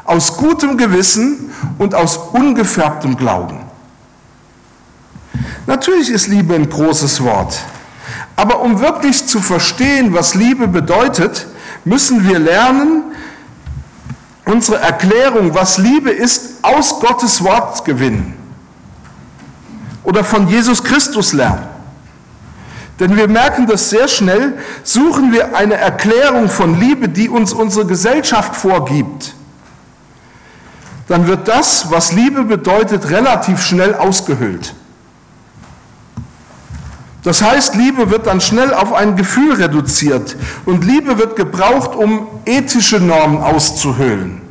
aus 0.04 0.36
gutem 0.36 0.76
Gewissen 0.76 1.52
und 1.78 1.94
aus 1.94 2.16
ungefärbtem 2.16 3.16
Glauben. 3.16 3.60
Natürlich 5.66 6.10
ist 6.10 6.26
Liebe 6.26 6.54
ein 6.54 6.68
großes 6.68 7.22
Wort. 7.22 7.58
Aber 8.34 8.60
um 8.60 8.80
wirklich 8.80 9.26
zu 9.26 9.40
verstehen, 9.40 10.12
was 10.14 10.34
Liebe 10.34 10.66
bedeutet, 10.66 11.46
müssen 11.84 12.28
wir 12.28 12.38
lernen, 12.38 13.04
unsere 14.44 14.78
Erklärung, 14.78 15.54
was 15.54 15.78
Liebe 15.78 16.10
ist, 16.10 16.62
aus 16.62 16.98
Gottes 17.00 17.42
Wort 17.44 17.84
gewinnen. 17.84 18.34
Oder 20.02 20.24
von 20.24 20.48
Jesus 20.48 20.82
Christus 20.82 21.32
lernen. 21.32 21.71
Denn 23.02 23.16
wir 23.16 23.26
merken 23.26 23.66
das 23.66 23.90
sehr 23.90 24.06
schnell, 24.06 24.56
suchen 24.84 25.32
wir 25.32 25.56
eine 25.56 25.74
Erklärung 25.74 26.48
von 26.48 26.78
Liebe, 26.78 27.08
die 27.08 27.28
uns 27.28 27.52
unsere 27.52 27.84
Gesellschaft 27.84 28.54
vorgibt. 28.54 29.34
Dann 31.08 31.26
wird 31.26 31.48
das, 31.48 31.90
was 31.90 32.12
Liebe 32.12 32.44
bedeutet, 32.44 33.10
relativ 33.10 33.60
schnell 33.60 33.96
ausgehöhlt. 33.96 34.76
Das 37.24 37.42
heißt, 37.42 37.74
Liebe 37.74 38.08
wird 38.08 38.28
dann 38.28 38.40
schnell 38.40 38.72
auf 38.72 38.92
ein 38.92 39.16
Gefühl 39.16 39.54
reduziert 39.54 40.36
und 40.64 40.84
Liebe 40.84 41.18
wird 41.18 41.34
gebraucht, 41.34 41.96
um 41.96 42.28
ethische 42.44 43.00
Normen 43.00 43.38
auszuhöhlen. 43.38 44.42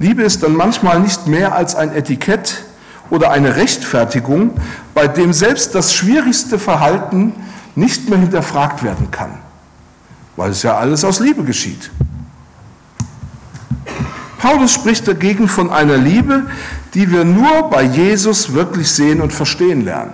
Liebe 0.00 0.22
ist 0.22 0.42
dann 0.42 0.52
manchmal 0.52 1.00
nicht 1.00 1.26
mehr 1.28 1.54
als 1.54 1.74
ein 1.74 1.94
Etikett 1.94 2.67
oder 3.10 3.30
eine 3.30 3.56
Rechtfertigung, 3.56 4.52
bei 4.94 5.08
dem 5.08 5.32
selbst 5.32 5.74
das 5.74 5.94
schwierigste 5.94 6.58
Verhalten 6.58 7.32
nicht 7.74 8.08
mehr 8.08 8.18
hinterfragt 8.18 8.82
werden 8.82 9.10
kann, 9.10 9.30
weil 10.36 10.50
es 10.50 10.62
ja 10.62 10.76
alles 10.76 11.04
aus 11.04 11.20
Liebe 11.20 11.44
geschieht. 11.44 11.90
Paulus 14.38 14.72
spricht 14.72 15.06
dagegen 15.08 15.48
von 15.48 15.70
einer 15.70 15.96
Liebe, 15.96 16.46
die 16.94 17.10
wir 17.10 17.24
nur 17.24 17.70
bei 17.70 17.82
Jesus 17.82 18.52
wirklich 18.52 18.90
sehen 18.90 19.20
und 19.20 19.32
verstehen 19.32 19.84
lernen. 19.84 20.12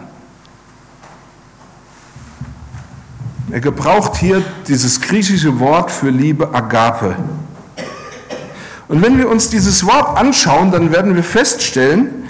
Er 3.50 3.60
gebraucht 3.60 4.16
hier 4.16 4.42
dieses 4.66 5.00
griechische 5.00 5.60
Wort 5.60 5.90
für 5.90 6.10
Liebe 6.10 6.52
Agape. 6.52 7.14
Und 8.88 9.02
wenn 9.02 9.16
wir 9.18 9.28
uns 9.28 9.48
dieses 9.48 9.86
Wort 9.86 10.18
anschauen, 10.18 10.72
dann 10.72 10.90
werden 10.90 11.14
wir 11.14 11.22
feststellen, 11.22 12.23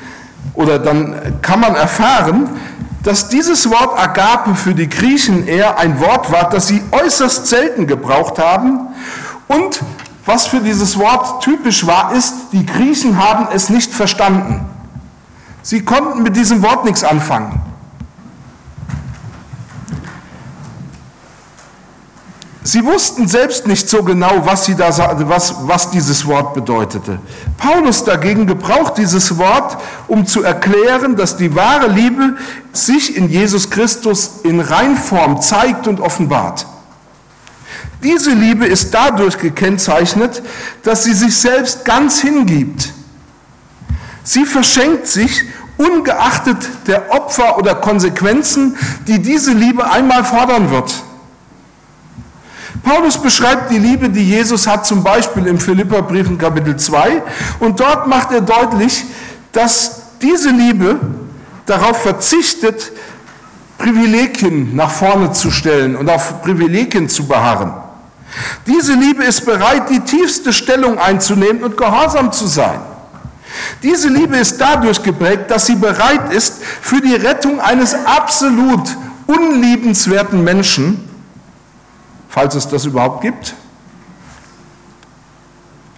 oder 0.52 0.78
dann 0.78 1.40
kann 1.40 1.60
man 1.60 1.74
erfahren, 1.74 2.50
dass 3.02 3.28
dieses 3.28 3.68
Wort 3.70 3.98
Agape 3.98 4.54
für 4.54 4.74
die 4.74 4.88
Griechen 4.88 5.46
eher 5.46 5.78
ein 5.78 6.00
Wort 6.00 6.32
war, 6.32 6.48
das 6.48 6.68
sie 6.68 6.82
äußerst 6.90 7.46
selten 7.46 7.86
gebraucht 7.86 8.38
haben. 8.38 8.88
Und 9.46 9.82
was 10.24 10.46
für 10.46 10.60
dieses 10.60 10.98
Wort 10.98 11.42
typisch 11.42 11.86
war, 11.86 12.12
ist, 12.12 12.34
die 12.52 12.64
Griechen 12.64 13.18
haben 13.18 13.48
es 13.52 13.68
nicht 13.68 13.92
verstanden. 13.92 14.64
Sie 15.62 15.84
konnten 15.84 16.22
mit 16.22 16.36
diesem 16.36 16.62
Wort 16.62 16.84
nichts 16.84 17.04
anfangen. 17.04 17.60
Sie 22.66 22.83
wussten 22.87 23.28
selbst 23.28 23.66
nicht 23.66 23.90
so 23.90 24.02
genau, 24.02 24.47
was, 24.47 24.64
sie 24.64 24.75
da, 24.75 24.88
was, 25.28 25.54
was 25.68 25.90
dieses 25.90 26.26
Wort 26.26 26.54
bedeutete. 26.54 27.18
Paulus 27.59 28.04
dagegen 28.04 28.47
gebraucht 28.47 28.97
dieses 28.97 29.37
Wort, 29.37 29.76
um 30.09 30.26
zu 30.26 30.42
erklären, 30.42 31.14
dass 31.14 31.37
die 31.37 31.54
wahre 31.54 31.88
Liebe 31.88 32.38
sich 32.73 33.18
in 33.18 33.28
Jesus 33.28 33.68
Christus 33.68 34.40
in 34.44 34.61
Reinform 34.61 35.42
zeigt 35.42 35.87
und 35.87 36.00
offenbart. 36.00 36.64
Diese 38.02 38.30
Liebe 38.30 38.64
ist 38.64 38.94
dadurch 38.94 39.38
gekennzeichnet, 39.38 40.42
dass 40.83 41.04
sie 41.04 41.12
sich 41.12 41.37
selbst 41.37 41.85
ganz 41.85 42.23
hingibt. 42.23 42.94
Sie 44.23 44.47
verschenkt 44.47 45.06
sich 45.06 45.42
ungeachtet 45.76 46.56
der 46.87 47.12
Opfer 47.12 47.59
oder 47.59 47.75
Konsequenzen, 47.75 48.78
die 49.06 49.21
diese 49.21 49.52
Liebe 49.52 49.90
einmal 49.90 50.25
fordern 50.25 50.71
wird. 50.71 50.94
Paulus 52.84 53.16
beschreibt 53.16 53.70
die 53.70 53.78
Liebe, 53.78 54.10
die 54.10 54.28
Jesus 54.28 54.66
hat, 54.66 54.86
zum 54.86 55.02
Beispiel 55.02 55.46
im 55.46 55.58
Philipperbrief 55.58 56.28
in 56.28 56.36
Kapitel 56.36 56.76
2. 56.76 57.22
Und 57.60 57.80
dort 57.80 58.06
macht 58.06 58.30
er 58.30 58.42
deutlich, 58.42 59.04
dass 59.52 60.02
diese 60.20 60.50
Liebe 60.50 61.00
darauf 61.64 62.02
verzichtet, 62.02 62.92
Privilegien 63.78 64.76
nach 64.76 64.90
vorne 64.90 65.32
zu 65.32 65.50
stellen 65.50 65.96
und 65.96 66.10
auf 66.10 66.42
Privilegien 66.42 67.08
zu 67.08 67.26
beharren. 67.26 67.72
Diese 68.66 68.92
Liebe 68.92 69.24
ist 69.24 69.46
bereit, 69.46 69.88
die 69.90 70.00
tiefste 70.00 70.52
Stellung 70.52 70.98
einzunehmen 70.98 71.64
und 71.64 71.76
gehorsam 71.76 72.32
zu 72.32 72.46
sein. 72.46 72.80
Diese 73.82 74.08
Liebe 74.08 74.36
ist 74.36 74.60
dadurch 74.60 75.02
geprägt, 75.02 75.50
dass 75.50 75.66
sie 75.66 75.76
bereit 75.76 76.32
ist, 76.32 76.62
für 76.80 77.00
die 77.00 77.14
Rettung 77.14 77.60
eines 77.60 77.94
absolut 77.94 78.82
unliebenswerten 79.26 80.42
Menschen 80.42 81.03
falls 82.34 82.56
es 82.56 82.66
das 82.66 82.84
überhaupt 82.84 83.20
gibt, 83.20 83.54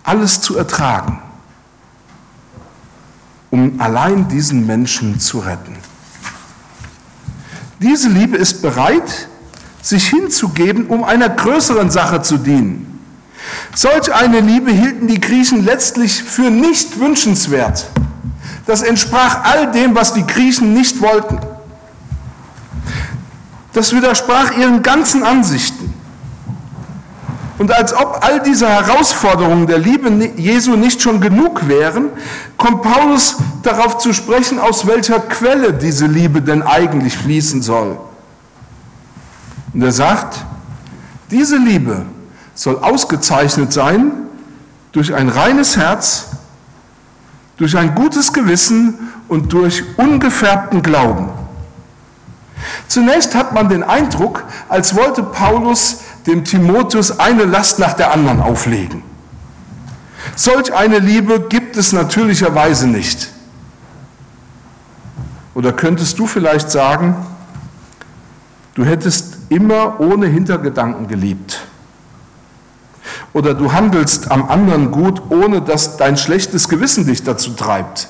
alles 0.04 0.42
zu 0.42 0.58
ertragen, 0.58 1.18
um 3.50 3.80
allein 3.80 4.28
diesen 4.28 4.66
Menschen 4.66 5.18
zu 5.18 5.38
retten. 5.38 5.78
Diese 7.80 8.10
Liebe 8.10 8.36
ist 8.36 8.60
bereit, 8.60 9.28
sich 9.80 10.08
hinzugeben, 10.10 10.88
um 10.88 11.04
einer 11.04 11.30
größeren 11.30 11.90
Sache 11.90 12.20
zu 12.20 12.36
dienen. 12.36 13.00
Solch 13.74 14.12
eine 14.12 14.40
Liebe 14.40 14.70
hielten 14.70 15.08
die 15.08 15.20
Griechen 15.20 15.64
letztlich 15.64 16.22
für 16.22 16.50
nicht 16.50 16.98
wünschenswert. 16.98 17.86
Das 18.66 18.82
entsprach 18.82 19.42
all 19.44 19.72
dem, 19.72 19.94
was 19.94 20.12
die 20.12 20.26
Griechen 20.26 20.74
nicht 20.74 21.00
wollten. 21.00 21.38
Das 23.72 23.94
widersprach 23.94 24.50
ihren 24.58 24.82
ganzen 24.82 25.22
Ansichten. 25.22 25.85
Und 27.58 27.72
als 27.72 27.94
ob 27.94 28.20
all 28.22 28.42
diese 28.42 28.68
Herausforderungen 28.68 29.66
der 29.66 29.78
Liebe 29.78 30.10
Jesu 30.36 30.76
nicht 30.76 31.00
schon 31.00 31.20
genug 31.20 31.68
wären, 31.68 32.10
kommt 32.58 32.82
Paulus 32.82 33.36
darauf 33.62 33.98
zu 33.98 34.12
sprechen, 34.12 34.58
aus 34.58 34.86
welcher 34.86 35.20
Quelle 35.20 35.72
diese 35.72 36.06
Liebe 36.06 36.42
denn 36.42 36.62
eigentlich 36.62 37.16
fließen 37.16 37.62
soll. 37.62 37.98
Und 39.72 39.82
er 39.82 39.92
sagt, 39.92 40.44
diese 41.30 41.56
Liebe 41.56 42.04
soll 42.54 42.78
ausgezeichnet 42.78 43.72
sein 43.72 44.12
durch 44.92 45.14
ein 45.14 45.28
reines 45.28 45.76
Herz, 45.76 46.28
durch 47.56 47.76
ein 47.76 47.94
gutes 47.94 48.32
Gewissen 48.32 49.12
und 49.28 49.52
durch 49.52 49.82
ungefärbten 49.96 50.82
Glauben. 50.82 51.30
Zunächst 52.88 53.34
hat 53.34 53.52
man 53.52 53.68
den 53.68 53.82
Eindruck, 53.82 54.44
als 54.68 54.94
wollte 54.94 55.22
Paulus 55.22 55.98
dem 56.26 56.44
Timotheus 56.44 57.18
eine 57.18 57.44
Last 57.44 57.78
nach 57.78 57.92
der 57.92 58.12
anderen 58.12 58.40
auflegen. 58.40 59.02
Solch 60.34 60.74
eine 60.74 60.98
Liebe 60.98 61.40
gibt 61.48 61.76
es 61.76 61.92
natürlicherweise 61.92 62.88
nicht. 62.88 63.28
Oder 65.54 65.72
könntest 65.72 66.18
du 66.18 66.26
vielleicht 66.26 66.70
sagen, 66.70 67.16
du 68.74 68.84
hättest 68.84 69.38
immer 69.48 70.00
ohne 70.00 70.26
Hintergedanken 70.26 71.06
geliebt. 71.08 71.60
Oder 73.32 73.54
du 73.54 73.72
handelst 73.72 74.30
am 74.30 74.48
anderen 74.48 74.90
gut, 74.90 75.22
ohne 75.30 75.62
dass 75.62 75.96
dein 75.96 76.16
schlechtes 76.16 76.68
Gewissen 76.68 77.06
dich 77.06 77.22
dazu 77.22 77.52
treibt. 77.52 78.08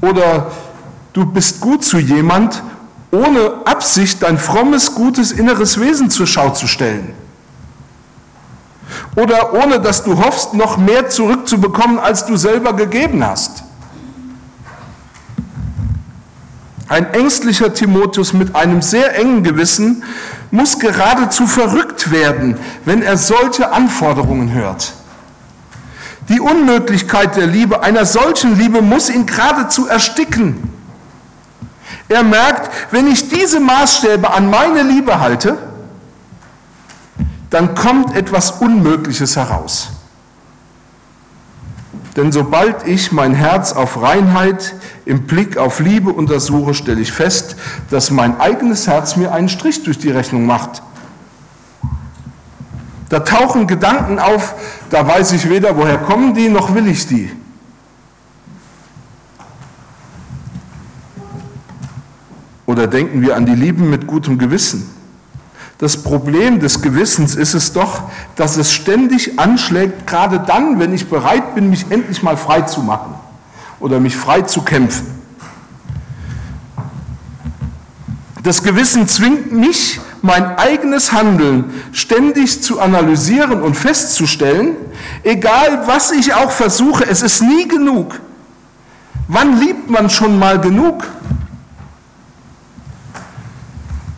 Oder 0.00 0.50
du 1.12 1.26
bist 1.26 1.60
gut 1.60 1.84
zu 1.84 1.98
jemand, 1.98 2.62
ohne 3.14 3.52
Absicht 3.64 4.22
dein 4.22 4.38
frommes, 4.38 4.94
gutes 4.94 5.32
inneres 5.32 5.80
Wesen 5.80 6.10
zur 6.10 6.26
Schau 6.26 6.50
zu 6.50 6.66
stellen. 6.66 7.14
Oder 9.16 9.54
ohne 9.54 9.80
dass 9.80 10.04
du 10.04 10.18
hoffst, 10.18 10.54
noch 10.54 10.76
mehr 10.76 11.08
zurückzubekommen, 11.08 11.98
als 11.98 12.26
du 12.26 12.36
selber 12.36 12.74
gegeben 12.74 13.24
hast. 13.24 13.64
Ein 16.88 17.12
ängstlicher 17.14 17.72
Timotheus 17.72 18.32
mit 18.34 18.54
einem 18.54 18.82
sehr 18.82 19.18
engen 19.18 19.42
Gewissen 19.42 20.04
muss 20.50 20.78
geradezu 20.78 21.46
verrückt 21.46 22.10
werden, 22.10 22.58
wenn 22.84 23.02
er 23.02 23.16
solche 23.16 23.72
Anforderungen 23.72 24.52
hört. 24.52 24.92
Die 26.28 26.40
Unmöglichkeit 26.40 27.36
der 27.36 27.46
Liebe, 27.46 27.82
einer 27.82 28.04
solchen 28.04 28.58
Liebe, 28.58 28.82
muss 28.82 29.10
ihn 29.10 29.26
geradezu 29.26 29.86
ersticken. 29.86 30.73
Er 32.08 32.22
merkt, 32.22 32.70
wenn 32.90 33.06
ich 33.06 33.28
diese 33.28 33.60
Maßstäbe 33.60 34.32
an 34.32 34.50
meine 34.50 34.82
Liebe 34.82 35.20
halte, 35.20 35.56
dann 37.50 37.74
kommt 37.74 38.14
etwas 38.16 38.50
Unmögliches 38.50 39.36
heraus. 39.36 39.90
Denn 42.16 42.30
sobald 42.30 42.86
ich 42.86 43.10
mein 43.10 43.34
Herz 43.34 43.72
auf 43.72 44.00
Reinheit 44.00 44.74
im 45.04 45.26
Blick 45.26 45.56
auf 45.56 45.80
Liebe 45.80 46.10
untersuche, 46.10 46.74
stelle 46.74 47.00
ich 47.00 47.12
fest, 47.12 47.56
dass 47.90 48.10
mein 48.10 48.40
eigenes 48.40 48.86
Herz 48.86 49.16
mir 49.16 49.32
einen 49.32 49.48
Strich 49.48 49.82
durch 49.82 49.98
die 49.98 50.10
Rechnung 50.10 50.46
macht. 50.46 50.82
Da 53.08 53.20
tauchen 53.20 53.66
Gedanken 53.66 54.18
auf, 54.18 54.54
da 54.90 55.06
weiß 55.06 55.32
ich 55.32 55.48
weder, 55.48 55.76
woher 55.76 55.98
kommen 55.98 56.34
die, 56.34 56.48
noch 56.48 56.74
will 56.74 56.86
ich 56.86 57.06
die. 57.06 57.30
Oder 62.74 62.88
denken 62.88 63.22
wir 63.22 63.36
an 63.36 63.46
die 63.46 63.54
Lieben 63.54 63.88
mit 63.88 64.08
gutem 64.08 64.36
Gewissen. 64.36 64.90
Das 65.78 66.02
Problem 66.02 66.58
des 66.58 66.82
Gewissens 66.82 67.36
ist 67.36 67.54
es 67.54 67.72
doch, 67.72 68.02
dass 68.34 68.56
es 68.56 68.72
ständig 68.72 69.38
anschlägt, 69.38 70.08
gerade 70.08 70.40
dann, 70.40 70.80
wenn 70.80 70.92
ich 70.92 71.08
bereit 71.08 71.54
bin, 71.54 71.70
mich 71.70 71.86
endlich 71.90 72.24
mal 72.24 72.36
frei 72.36 72.62
zu 72.62 72.80
machen 72.80 73.14
oder 73.78 74.00
mich 74.00 74.16
frei 74.16 74.42
zu 74.42 74.62
kämpfen. 74.62 75.06
Das 78.42 78.64
Gewissen 78.64 79.06
zwingt 79.06 79.52
mich, 79.52 80.00
mein 80.20 80.58
eigenes 80.58 81.12
Handeln 81.12 81.72
ständig 81.92 82.60
zu 82.60 82.80
analysieren 82.80 83.62
und 83.62 83.76
festzustellen, 83.76 84.74
egal 85.22 85.84
was 85.86 86.10
ich 86.10 86.34
auch 86.34 86.50
versuche, 86.50 87.06
es 87.08 87.22
ist 87.22 87.40
nie 87.40 87.68
genug. 87.68 88.18
Wann 89.28 89.60
liebt 89.60 89.88
man 89.88 90.10
schon 90.10 90.40
mal 90.40 90.60
genug? 90.60 91.04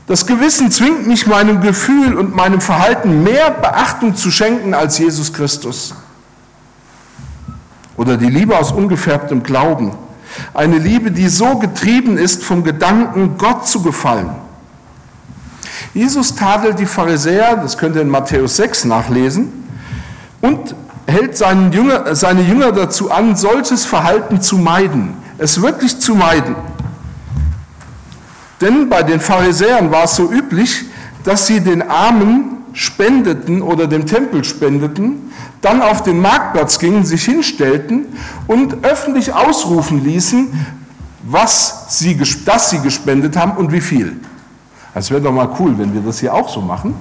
Das 0.07 0.27
Gewissen 0.27 0.71
zwingt 0.71 1.07
mich, 1.09 1.27
meinem 1.27 1.61
Gefühl 1.61 2.15
und 2.15 2.35
meinem 2.35 2.61
Verhalten 2.61 3.25
mehr 3.25 3.51
Beachtung 3.51 4.15
zu 4.15 4.31
schenken 4.31 4.73
als 4.73 4.99
Jesus 4.99 5.33
Christus. 5.33 5.95
Oder 7.97 8.17
die 8.17 8.29
Liebe 8.29 8.57
aus 8.57 8.71
ungefärbtem 8.71 9.43
Glauben. 9.43 9.97
Eine 10.55 10.79
Liebe, 10.79 11.11
die 11.11 11.29
so 11.29 11.59
getrieben 11.59 12.19
ist 12.19 12.45
vom 12.45 12.63
Gedanken, 12.63 13.37
Gott 13.37 13.67
zu 13.67 13.83
gefallen. 13.83 14.31
Jesus 15.93 16.35
tadelt 16.35 16.79
die 16.79 16.87
Pharisäer, 16.87 17.57
das 17.57 17.77
könnt 17.79 17.97
ihr 17.97 18.03
in 18.03 18.11
Matthäus 18.11 18.57
6 18.57 18.85
nachlesen, 18.85 19.51
und 20.41 20.75
hält 21.07 21.41
Jünger, 21.73 22.15
seine 22.15 22.43
Jünger 22.43 22.71
dazu 22.71 23.11
an, 23.11 23.35
solches 23.35 23.87
Verhalten 23.87 24.41
zu 24.41 24.59
meiden, 24.59 25.15
es 25.39 25.61
wirklich 25.63 25.99
zu 25.99 26.15
meiden. 26.15 26.55
Denn 28.61 28.89
bei 28.89 29.03
den 29.03 29.21
Pharisäern 29.21 29.91
war 29.91 30.05
es 30.05 30.17
so 30.17 30.31
üblich, 30.31 30.85
dass 31.25 31.47
sie 31.47 31.61
den 31.61 31.83
Armen 31.83 32.57
spendeten 32.73 33.63
oder 33.63 33.87
dem 33.87 34.07
Tempel 34.07 34.45
spendeten, 34.45 35.33
dann 35.63 35.83
auf 35.83 36.03
den 36.03 36.21
Marktplatz 36.21 36.79
gingen, 36.79 37.05
sich 37.05 37.25
hinstellten 37.25 38.07
und 38.47 38.85
öffentlich 38.85 39.33
ausrufen 39.33 40.05
ließen, 40.05 40.49
was 41.23 41.99
sie, 41.99 42.21
dass 42.45 42.71
sie 42.71 42.81
gespendet 42.81 43.37
haben 43.37 43.53
und 43.53 43.73
wie 43.73 43.81
viel. 43.81 44.21
Es 44.95 45.11
wäre 45.11 45.21
doch 45.21 45.33
mal 45.33 45.51
cool, 45.59 45.77
wenn 45.77 45.93
wir 45.93 46.01
das 46.01 46.21
hier 46.21 46.33
auch 46.33 46.49
so 46.49 46.63
machen. 46.63 46.95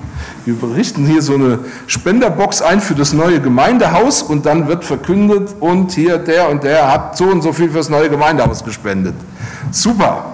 Wir 0.43 0.55
richten 0.75 1.05
hier 1.05 1.21
so 1.21 1.35
eine 1.35 1.59
Spenderbox 1.87 2.61
ein 2.61 2.81
für 2.81 2.93
das 2.95 3.13
neue 3.13 3.39
Gemeindehaus 3.39 4.21
und 4.21 4.45
dann 4.45 4.67
wird 4.67 4.83
verkündet 4.83 5.55
und 5.61 5.93
hier 5.93 6.17
der 6.17 6.49
und 6.49 6.63
der 6.65 6.91
hat 6.91 7.15
so 7.15 7.25
und 7.25 7.41
so 7.41 7.53
viel 7.53 7.69
für 7.69 7.77
das 7.77 7.89
neue 7.89 8.09
Gemeindehaus 8.09 8.65
gespendet. 8.65 9.15
Super. 9.71 10.25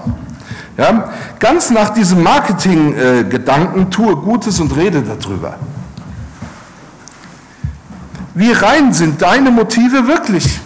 Ja, 0.78 1.12
ganz 1.40 1.70
nach 1.70 1.90
diesem 1.90 2.24
Marketing-Gedanken, 2.24 3.92
tue 3.92 4.16
Gutes 4.16 4.60
und 4.60 4.76
rede 4.76 5.02
darüber. 5.02 5.58
Wie 8.34 8.52
rein 8.52 8.94
sind 8.94 9.22
deine 9.22 9.52
Motive 9.52 10.08
wirklich? 10.08 10.60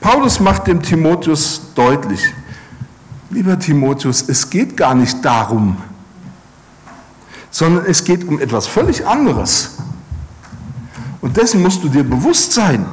Paulus 0.00 0.40
macht 0.40 0.66
dem 0.66 0.82
Timotheus 0.82 1.72
deutlich, 1.74 2.20
lieber 3.30 3.58
Timotheus, 3.58 4.28
es 4.28 4.50
geht 4.50 4.76
gar 4.76 4.94
nicht 4.94 5.24
darum, 5.24 5.76
sondern 7.50 7.86
es 7.86 8.04
geht 8.04 8.26
um 8.26 8.40
etwas 8.40 8.66
völlig 8.66 9.06
anderes. 9.06 9.76
Und 11.20 11.36
dessen 11.36 11.62
musst 11.62 11.82
du 11.82 11.88
dir 11.88 12.04
bewusst 12.04 12.52
sein. 12.52 12.84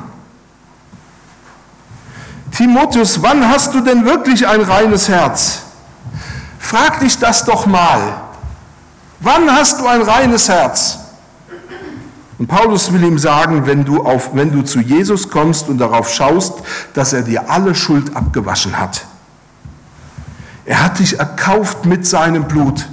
Timotheus, 2.51 3.22
wann 3.22 3.48
hast 3.48 3.74
du 3.74 3.81
denn 3.81 4.05
wirklich 4.05 4.48
ein 4.48 4.62
reines 4.62 5.08
Herz? 5.08 5.63
Frag 6.60 7.00
dich 7.00 7.17
das 7.17 7.46
doch 7.46 7.65
mal. 7.65 8.22
Wann 9.20 9.51
hast 9.51 9.79
du 9.79 9.88
ein 9.88 10.01
reines 10.01 10.50
Herz? 10.50 10.99
Und 12.38 12.47
Paulus 12.47 12.91
will 12.91 13.04
ihm 13.04 13.19
sagen, 13.19 13.67
wenn 13.67 13.86
du, 13.86 14.04
auf, 14.04 14.32
wenn 14.34 14.52
du 14.52 14.63
zu 14.63 14.80
Jesus 14.80 15.30
kommst 15.30 15.69
und 15.69 15.78
darauf 15.78 16.12
schaust, 16.12 16.56
dass 16.93 17.13
er 17.13 17.21
dir 17.21 17.49
alle 17.52 17.75
Schuld 17.75 18.15
abgewaschen 18.15 18.80
hat. 18.80 19.06
Er 20.65 20.84
hat 20.84 20.99
dich 20.99 21.19
erkauft 21.19 21.86
mit 21.86 22.08
seinem 22.08 22.47
Blut. 22.47 22.88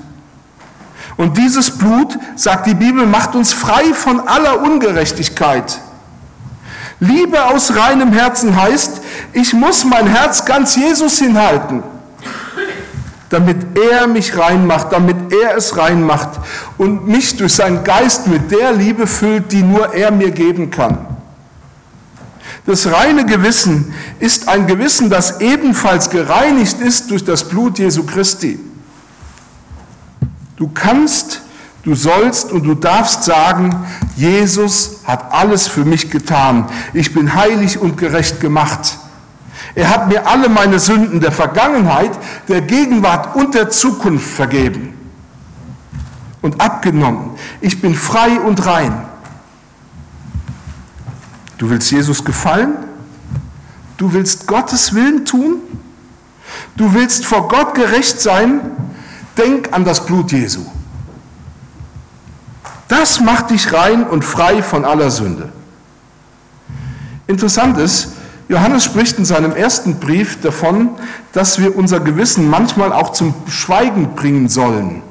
Und 1.16 1.38
dieses 1.38 1.78
Blut, 1.78 2.18
sagt 2.36 2.66
die 2.66 2.74
Bibel, 2.74 3.06
macht 3.06 3.34
uns 3.34 3.52
frei 3.52 3.94
von 3.94 4.20
aller 4.20 4.60
Ungerechtigkeit. 4.60 5.80
Liebe 7.00 7.44
aus 7.46 7.74
reinem 7.74 8.12
Herzen 8.12 8.54
heißt, 8.60 9.00
ich 9.32 9.52
muss 9.52 9.84
mein 9.84 10.06
Herz 10.06 10.44
ganz 10.44 10.76
Jesus 10.76 11.18
hinhalten, 11.18 11.82
damit 13.28 13.78
er 13.78 14.06
mich 14.06 14.36
reinmacht, 14.36 14.92
damit 14.92 15.32
er 15.32 15.56
es 15.56 15.76
reinmacht 15.76 16.40
und 16.78 17.06
mich 17.06 17.36
durch 17.36 17.54
seinen 17.54 17.84
Geist 17.84 18.26
mit 18.26 18.50
der 18.50 18.72
Liebe 18.72 19.06
füllt, 19.06 19.52
die 19.52 19.62
nur 19.62 19.94
er 19.94 20.10
mir 20.10 20.30
geben 20.30 20.70
kann. 20.70 21.06
Das 22.68 22.92
reine 22.92 23.24
Gewissen 23.24 23.94
ist 24.18 24.46
ein 24.46 24.66
Gewissen, 24.66 25.08
das 25.08 25.40
ebenfalls 25.40 26.10
gereinigt 26.10 26.80
ist 26.82 27.10
durch 27.10 27.24
das 27.24 27.48
Blut 27.48 27.78
Jesu 27.78 28.04
Christi. 28.04 28.60
Du 30.56 30.68
kannst, 30.68 31.40
du 31.84 31.94
sollst 31.94 32.52
und 32.52 32.64
du 32.64 32.74
darfst 32.74 33.24
sagen, 33.24 33.86
Jesus 34.16 34.98
hat 35.04 35.32
alles 35.32 35.66
für 35.66 35.86
mich 35.86 36.10
getan. 36.10 36.68
Ich 36.92 37.14
bin 37.14 37.34
heilig 37.34 37.78
und 37.78 37.96
gerecht 37.96 38.40
gemacht. 38.40 38.98
Er 39.74 39.90
hat 39.90 40.08
mir 40.08 40.26
alle 40.26 40.48
meine 40.48 40.78
Sünden 40.78 41.20
der 41.20 41.32
Vergangenheit, 41.32 42.10
der 42.48 42.62
Gegenwart 42.62 43.36
und 43.36 43.54
der 43.54 43.70
Zukunft 43.70 44.28
vergeben 44.28 44.94
und 46.42 46.60
abgenommen. 46.60 47.30
Ich 47.60 47.80
bin 47.80 47.94
frei 47.94 48.40
und 48.40 48.64
rein. 48.64 49.04
Du 51.58 51.70
willst 51.70 51.90
Jesus 51.90 52.24
gefallen? 52.24 52.76
Du 53.96 54.12
willst 54.12 54.46
Gottes 54.46 54.94
Willen 54.94 55.24
tun? 55.24 55.56
Du 56.76 56.94
willst 56.94 57.26
vor 57.26 57.48
Gott 57.48 57.74
gerecht 57.74 58.20
sein? 58.20 58.60
Denk 59.36 59.72
an 59.72 59.84
das 59.84 60.06
Blut 60.06 60.32
Jesu. 60.32 60.64
Das 62.86 63.20
macht 63.20 63.50
dich 63.50 63.72
rein 63.72 64.04
und 64.04 64.24
frei 64.24 64.62
von 64.62 64.84
aller 64.84 65.10
Sünde. 65.10 65.52
Interessant 67.26 67.76
ist, 67.76 68.12
Johannes 68.48 68.84
spricht 68.84 69.18
in 69.18 69.24
seinem 69.24 69.54
ersten 69.54 70.00
Brief 70.00 70.40
davon, 70.40 70.90
dass 71.32 71.58
wir 71.60 71.76
unser 71.76 72.00
Gewissen 72.00 72.48
manchmal 72.48 72.92
auch 72.92 73.12
zum 73.12 73.34
Schweigen 73.48 74.14
bringen 74.14 74.48
sollen 74.48 75.02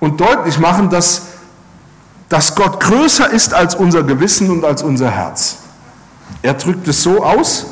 und 0.00 0.20
deutlich 0.20 0.58
machen, 0.58 0.88
dass 0.88 1.30
dass 2.30 2.54
Gott 2.54 2.80
größer 2.80 3.28
ist 3.30 3.52
als 3.52 3.74
unser 3.74 4.04
Gewissen 4.04 4.50
und 4.50 4.64
als 4.64 4.82
unser 4.82 5.10
Herz. 5.10 5.56
Er 6.42 6.54
drückt 6.54 6.86
es 6.86 7.02
so 7.02 7.24
aus, 7.24 7.66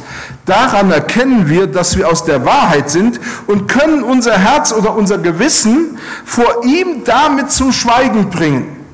daran 0.44 0.90
erkennen 0.90 1.48
wir, 1.48 1.68
dass 1.68 1.96
wir 1.96 2.08
aus 2.08 2.24
der 2.24 2.44
Wahrheit 2.44 2.90
sind 2.90 3.20
und 3.46 3.68
können 3.68 4.02
unser 4.02 4.36
Herz 4.36 4.72
oder 4.72 4.94
unser 4.94 5.18
Gewissen 5.18 5.96
vor 6.24 6.64
ihm 6.64 7.04
damit 7.04 7.52
zum 7.52 7.72
Schweigen 7.72 8.30
bringen. 8.30 8.84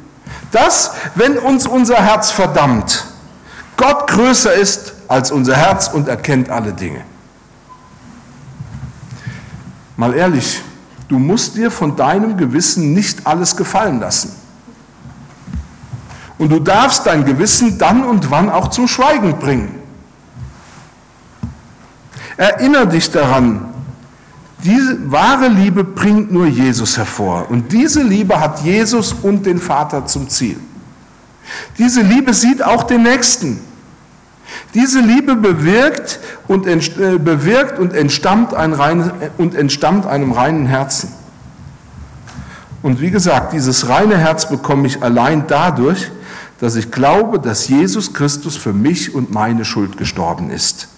Dass, 0.53 0.93
wenn 1.14 1.38
uns 1.38 1.67
unser 1.67 1.97
Herz 1.97 2.31
verdammt, 2.31 3.07
Gott 3.77 4.09
größer 4.09 4.53
ist 4.53 4.95
als 5.09 5.31
unser 5.31 5.57
Herz 5.57 5.89
und 5.89 6.09
erkennt 6.09 6.51
alle 6.51 6.73
Dinge. 6.73 7.03
Mal 9.97 10.15
ehrlich, 10.15 10.63
du 11.09 11.19
musst 11.19 11.57
dir 11.57 11.71
von 11.71 11.97
deinem 11.97 12.37
Gewissen 12.37 12.93
nicht 12.95 13.27
alles 13.27 13.57
gefallen 13.57 14.01
lassen. 14.01 14.33
Und 16.39 16.51
du 16.51 16.59
darfst 16.59 17.07
dein 17.07 17.25
Gewissen 17.25 17.79
dann 17.79 18.05
und 18.05 18.31
wann 18.31 18.51
auch 18.51 18.69
zum 18.69 18.89
Schweigen 18.89 19.39
bringen. 19.39 19.75
Erinner 22.37 22.87
dich 22.87 23.11
daran, 23.11 23.67
diese 24.65 25.13
wahre 25.13 25.49
Liebe 25.49 25.85
bringt 25.85 26.33
nur 26.33 26.47
Jesus 26.47 26.97
hervor. 26.97 27.51
Und 27.51 27.71
diese 27.71 28.03
Liebe 28.03 28.41
hat 28.41 28.63
Jesus 28.63 29.13
und 29.13 29.47
den 29.47 29.59
Vater 29.59 30.07
zum 30.07 30.29
Ziel. 30.29 30.59
Diese 31.79 32.03
Liebe 32.03 32.35
sieht 32.35 32.63
auch 32.63 32.85
den 32.85 33.03
Nächsten. 33.03 33.61
Diese 34.75 35.01
Liebe 35.01 35.37
bewirkt 35.37 36.21
und, 36.49 36.67
äh, 36.67 37.19
bewirkt 37.19 37.79
und, 37.79 37.93
entstammt 37.93 38.55
ein 38.55 38.73
rein, 38.73 39.13
und 39.39 39.55
entstammt 39.55 40.07
einem 40.07 40.33
reinen 40.33 40.67
Herzen. 40.67 41.13
Und 42.83 43.01
wie 43.01 43.11
gesagt, 43.11 43.53
dieses 43.53 43.89
reine 43.89 44.19
Herz 44.19 44.49
bekomme 44.49 44.87
ich 44.87 45.03
allein 45.03 45.47
dadurch, 45.47 46.11
dass 46.61 46.77
ich 46.77 46.91
glaube, 46.91 47.39
dass 47.39 47.69
Jesus 47.69 48.13
Christus 48.13 48.57
für 48.57 48.73
mich 48.73 49.15
und 49.15 49.33
meine 49.33 49.65
Schuld 49.65 49.97
gestorben 49.97 50.51
ist. 50.51 50.89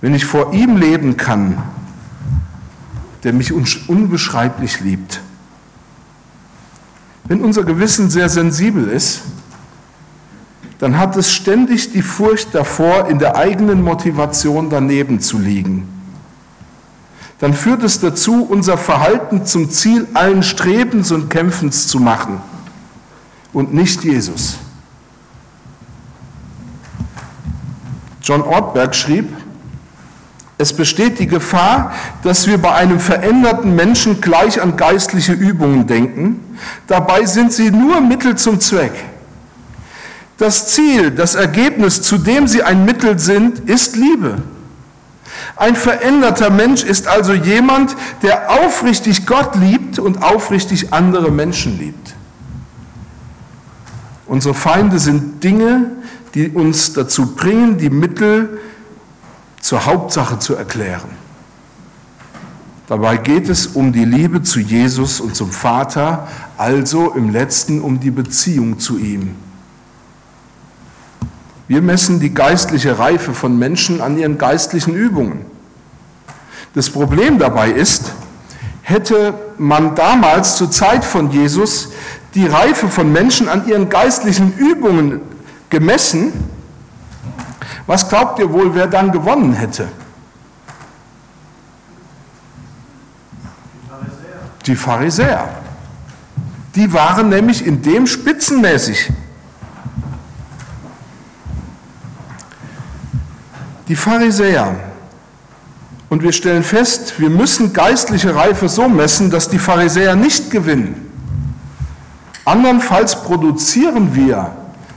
Wenn 0.00 0.14
ich 0.14 0.24
vor 0.24 0.52
ihm 0.52 0.76
leben 0.76 1.16
kann, 1.16 1.62
der 3.24 3.32
mich 3.32 3.52
unbeschreiblich 3.52 4.80
liebt. 4.80 5.20
Wenn 7.28 7.40
unser 7.42 7.62
Gewissen 7.62 8.10
sehr 8.10 8.28
sensibel 8.28 8.88
ist 8.88 9.22
dann 10.78 10.96
hat 10.96 11.16
es 11.16 11.32
ständig 11.32 11.92
die 11.92 12.02
Furcht 12.02 12.54
davor, 12.54 13.08
in 13.08 13.18
der 13.18 13.36
eigenen 13.36 13.82
Motivation 13.82 14.70
daneben 14.70 15.20
zu 15.20 15.38
liegen. 15.38 15.88
Dann 17.40 17.54
führt 17.54 17.82
es 17.82 18.00
dazu, 18.00 18.44
unser 18.44 18.78
Verhalten 18.78 19.44
zum 19.44 19.70
Ziel 19.70 20.06
allen 20.14 20.42
Strebens 20.42 21.10
und 21.10 21.30
Kämpfens 21.30 21.88
zu 21.88 21.98
machen 22.00 22.40
und 23.52 23.74
nicht 23.74 24.04
Jesus. 24.04 24.56
John 28.22 28.42
Ortberg 28.42 28.94
schrieb, 28.94 29.28
es 30.58 30.72
besteht 30.72 31.20
die 31.20 31.28
Gefahr, 31.28 31.92
dass 32.22 32.48
wir 32.48 32.58
bei 32.58 32.74
einem 32.74 32.98
veränderten 32.98 33.76
Menschen 33.76 34.20
gleich 34.20 34.60
an 34.60 34.76
geistliche 34.76 35.32
Übungen 35.32 35.86
denken. 35.86 36.40
Dabei 36.86 37.24
sind 37.24 37.52
sie 37.52 37.70
nur 37.70 38.00
Mittel 38.00 38.36
zum 38.36 38.60
Zweck. 38.60 38.92
Das 40.38 40.68
Ziel, 40.68 41.10
das 41.10 41.34
Ergebnis, 41.34 42.02
zu 42.02 42.16
dem 42.18 42.46
sie 42.46 42.62
ein 42.62 42.84
Mittel 42.84 43.18
sind, 43.18 43.68
ist 43.68 43.96
Liebe. 43.96 44.38
Ein 45.56 45.74
veränderter 45.74 46.50
Mensch 46.50 46.84
ist 46.84 47.08
also 47.08 47.32
jemand, 47.32 47.96
der 48.22 48.50
aufrichtig 48.50 49.26
Gott 49.26 49.56
liebt 49.56 49.98
und 49.98 50.22
aufrichtig 50.22 50.92
andere 50.92 51.32
Menschen 51.32 51.78
liebt. 51.78 52.14
Unsere 54.26 54.54
Feinde 54.54 54.98
sind 54.98 55.42
Dinge, 55.42 55.90
die 56.34 56.48
uns 56.50 56.92
dazu 56.92 57.34
bringen, 57.34 57.78
die 57.78 57.90
Mittel 57.90 58.60
zur 59.60 59.86
Hauptsache 59.86 60.38
zu 60.38 60.54
erklären. 60.54 61.10
Dabei 62.88 63.18
geht 63.18 63.50
es 63.50 63.66
um 63.66 63.92
die 63.92 64.06
Liebe 64.06 64.42
zu 64.42 64.60
Jesus 64.60 65.20
und 65.20 65.36
zum 65.36 65.52
Vater, 65.52 66.26
also 66.56 67.12
im 67.12 67.30
letzten 67.30 67.82
um 67.82 68.00
die 68.00 68.10
Beziehung 68.10 68.78
zu 68.78 68.98
ihm. 68.98 69.36
Wir 71.68 71.82
messen 71.82 72.18
die 72.18 72.32
geistliche 72.32 72.98
Reife 72.98 73.34
von 73.34 73.58
Menschen 73.58 74.00
an 74.00 74.16
ihren 74.16 74.38
geistlichen 74.38 74.94
Übungen. 74.94 75.44
Das 76.72 76.88
Problem 76.88 77.38
dabei 77.38 77.70
ist, 77.70 78.14
hätte 78.80 79.34
man 79.58 79.94
damals 79.94 80.56
zur 80.56 80.70
Zeit 80.70 81.04
von 81.04 81.30
Jesus 81.30 81.90
die 82.34 82.46
Reife 82.46 82.88
von 82.88 83.12
Menschen 83.12 83.50
an 83.50 83.68
ihren 83.68 83.90
geistlichen 83.90 84.54
Übungen 84.56 85.20
gemessen, 85.68 86.32
was 87.86 88.08
glaubt 88.08 88.38
ihr 88.38 88.50
wohl, 88.50 88.74
wer 88.74 88.86
dann 88.86 89.12
gewonnen 89.12 89.52
hätte? 89.52 89.88
Die 94.68 94.76
Pharisäer. 94.76 95.48
Die 96.74 96.92
waren 96.92 97.30
nämlich 97.30 97.66
in 97.66 97.80
dem 97.80 98.06
spitzenmäßig. 98.06 99.10
Die 103.88 103.96
Pharisäer. 103.96 104.78
Und 106.10 106.22
wir 106.22 106.32
stellen 106.32 106.62
fest, 106.62 107.18
wir 107.18 107.30
müssen 107.30 107.72
geistliche 107.72 108.34
Reife 108.34 108.68
so 108.68 108.90
messen, 108.90 109.30
dass 109.30 109.48
die 109.48 109.58
Pharisäer 109.58 110.14
nicht 110.16 110.50
gewinnen. 110.50 111.10
Andernfalls 112.44 113.22
produzieren 113.22 114.14
wir 114.14 114.54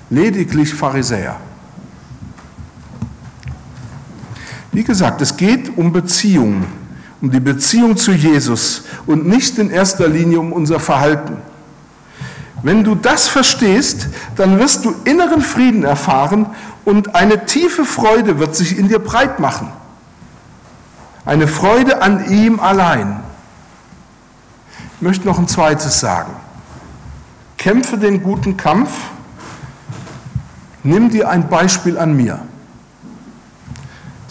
lediglich 0.09 0.73
Pharisäer. 0.73 1.37
Wie 4.73 4.83
gesagt, 4.83 5.21
es 5.21 5.37
geht 5.37 5.77
um 5.77 5.93
Beziehungen, 5.93 6.80
um 7.21 7.29
die 7.29 7.39
Beziehung 7.39 7.97
zu 7.97 8.11
Jesus 8.11 8.83
und 9.05 9.27
nicht 9.27 9.57
in 9.59 9.69
erster 9.69 10.07
Linie 10.07 10.39
um 10.39 10.51
unser 10.51 10.79
Verhalten. 10.79 11.37
Wenn 12.63 12.83
du 12.83 12.95
das 12.95 13.27
verstehst, 13.27 14.07
dann 14.35 14.59
wirst 14.59 14.85
du 14.85 14.93
inneren 15.05 15.41
Frieden 15.41 15.83
erfahren 15.83 16.47
und 16.85 17.15
eine 17.15 17.45
tiefe 17.45 17.85
Freude 17.85 18.39
wird 18.39 18.55
sich 18.55 18.77
in 18.77 18.87
dir 18.87 18.99
breit 18.99 19.39
machen. 19.39 19.71
Eine 21.25 21.47
Freude 21.47 22.01
an 22.01 22.29
ihm 22.31 22.59
allein. 22.59 23.19
Ich 24.95 25.01
möchte 25.01 25.27
noch 25.27 25.37
ein 25.37 25.47
zweites 25.47 25.99
sagen. 25.99 26.33
Kämpfe 27.57 27.97
den 27.97 28.23
guten 28.23 28.57
Kampf. 28.57 28.89
Nimm 30.83 31.09
dir 31.09 31.29
ein 31.29 31.47
Beispiel 31.47 31.97
an 31.97 32.15
mir. 32.15 32.39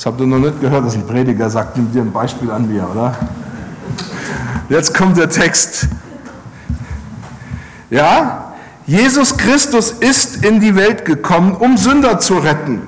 Das 0.00 0.06
habt 0.06 0.18
ihr 0.18 0.26
noch 0.26 0.38
nicht 0.38 0.62
gehört, 0.62 0.86
dass 0.86 0.94
ein 0.94 1.06
Prediger 1.06 1.50
sagt, 1.50 1.76
nimm 1.76 1.92
dir 1.92 2.00
ein 2.00 2.10
Beispiel 2.10 2.50
an 2.50 2.66
mir, 2.66 2.88
oder? 2.90 3.14
Jetzt 4.70 4.94
kommt 4.94 5.18
der 5.18 5.28
Text. 5.28 5.88
Ja, 7.90 8.54
Jesus 8.86 9.36
Christus 9.36 9.90
ist 9.90 10.42
in 10.42 10.58
die 10.58 10.74
Welt 10.74 11.04
gekommen, 11.04 11.54
um 11.54 11.76
Sünder 11.76 12.18
zu 12.18 12.38
retten. 12.38 12.80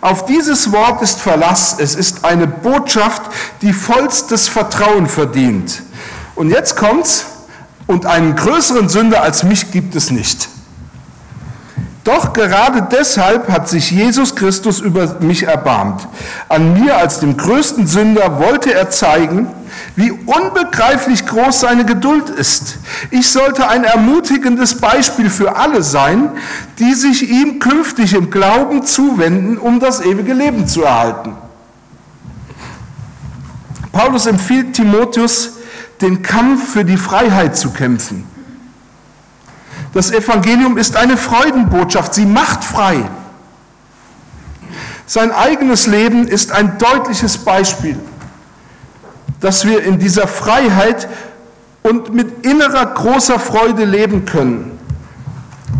Auf 0.00 0.26
dieses 0.26 0.70
Wort 0.70 1.02
ist 1.02 1.20
Verlass. 1.20 1.80
Es 1.80 1.96
ist 1.96 2.24
eine 2.24 2.46
Botschaft, 2.46 3.22
die 3.60 3.72
vollstes 3.72 4.46
Vertrauen 4.46 5.08
verdient. 5.08 5.82
Und 6.36 6.48
jetzt 6.48 6.76
kommt's. 6.76 7.26
Und 7.88 8.06
einen 8.06 8.36
größeren 8.36 8.88
Sünder 8.88 9.20
als 9.24 9.42
mich 9.42 9.72
gibt 9.72 9.96
es 9.96 10.12
nicht. 10.12 10.48
Doch 12.04 12.32
gerade 12.32 12.88
deshalb 12.90 13.48
hat 13.48 13.68
sich 13.68 13.92
Jesus 13.92 14.34
Christus 14.34 14.80
über 14.80 15.20
mich 15.20 15.44
erbarmt. 15.44 16.08
An 16.48 16.74
mir 16.74 16.96
als 16.96 17.20
dem 17.20 17.36
größten 17.36 17.86
Sünder 17.86 18.40
wollte 18.40 18.74
er 18.74 18.90
zeigen, 18.90 19.48
wie 19.94 20.10
unbegreiflich 20.10 21.26
groß 21.26 21.60
seine 21.60 21.84
Geduld 21.84 22.28
ist. 22.28 22.78
Ich 23.10 23.30
sollte 23.30 23.68
ein 23.68 23.84
ermutigendes 23.84 24.80
Beispiel 24.80 25.30
für 25.30 25.56
alle 25.56 25.82
sein, 25.82 26.32
die 26.80 26.94
sich 26.94 27.30
ihm 27.30 27.60
künftig 27.60 28.14
im 28.14 28.30
Glauben 28.30 28.84
zuwenden, 28.84 29.58
um 29.58 29.78
das 29.78 30.00
ewige 30.00 30.34
Leben 30.34 30.66
zu 30.66 30.82
erhalten. 30.82 31.36
Paulus 33.92 34.26
empfiehlt 34.26 34.74
Timotheus, 34.74 35.58
den 36.00 36.22
Kampf 36.22 36.72
für 36.72 36.84
die 36.84 36.96
Freiheit 36.96 37.56
zu 37.56 37.70
kämpfen. 37.70 38.31
Das 39.92 40.10
Evangelium 40.10 40.78
ist 40.78 40.96
eine 40.96 41.16
Freudenbotschaft, 41.16 42.14
sie 42.14 42.26
macht 42.26 42.64
frei. 42.64 43.08
Sein 45.06 45.32
eigenes 45.32 45.86
Leben 45.86 46.26
ist 46.26 46.52
ein 46.52 46.78
deutliches 46.78 47.38
Beispiel, 47.38 47.98
dass 49.40 49.66
wir 49.66 49.82
in 49.82 49.98
dieser 49.98 50.26
Freiheit 50.26 51.08
und 51.82 52.14
mit 52.14 52.46
innerer 52.46 52.86
großer 52.86 53.38
Freude 53.38 53.84
leben 53.84 54.24
können. 54.24 54.78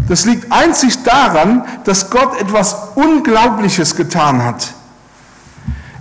Das 0.08 0.24
liegt 0.24 0.52
einzig 0.52 1.02
daran, 1.04 1.64
dass 1.84 2.10
Gott 2.10 2.38
etwas 2.38 2.76
Unglaubliches 2.96 3.96
getan 3.96 4.44
hat. 4.44 4.74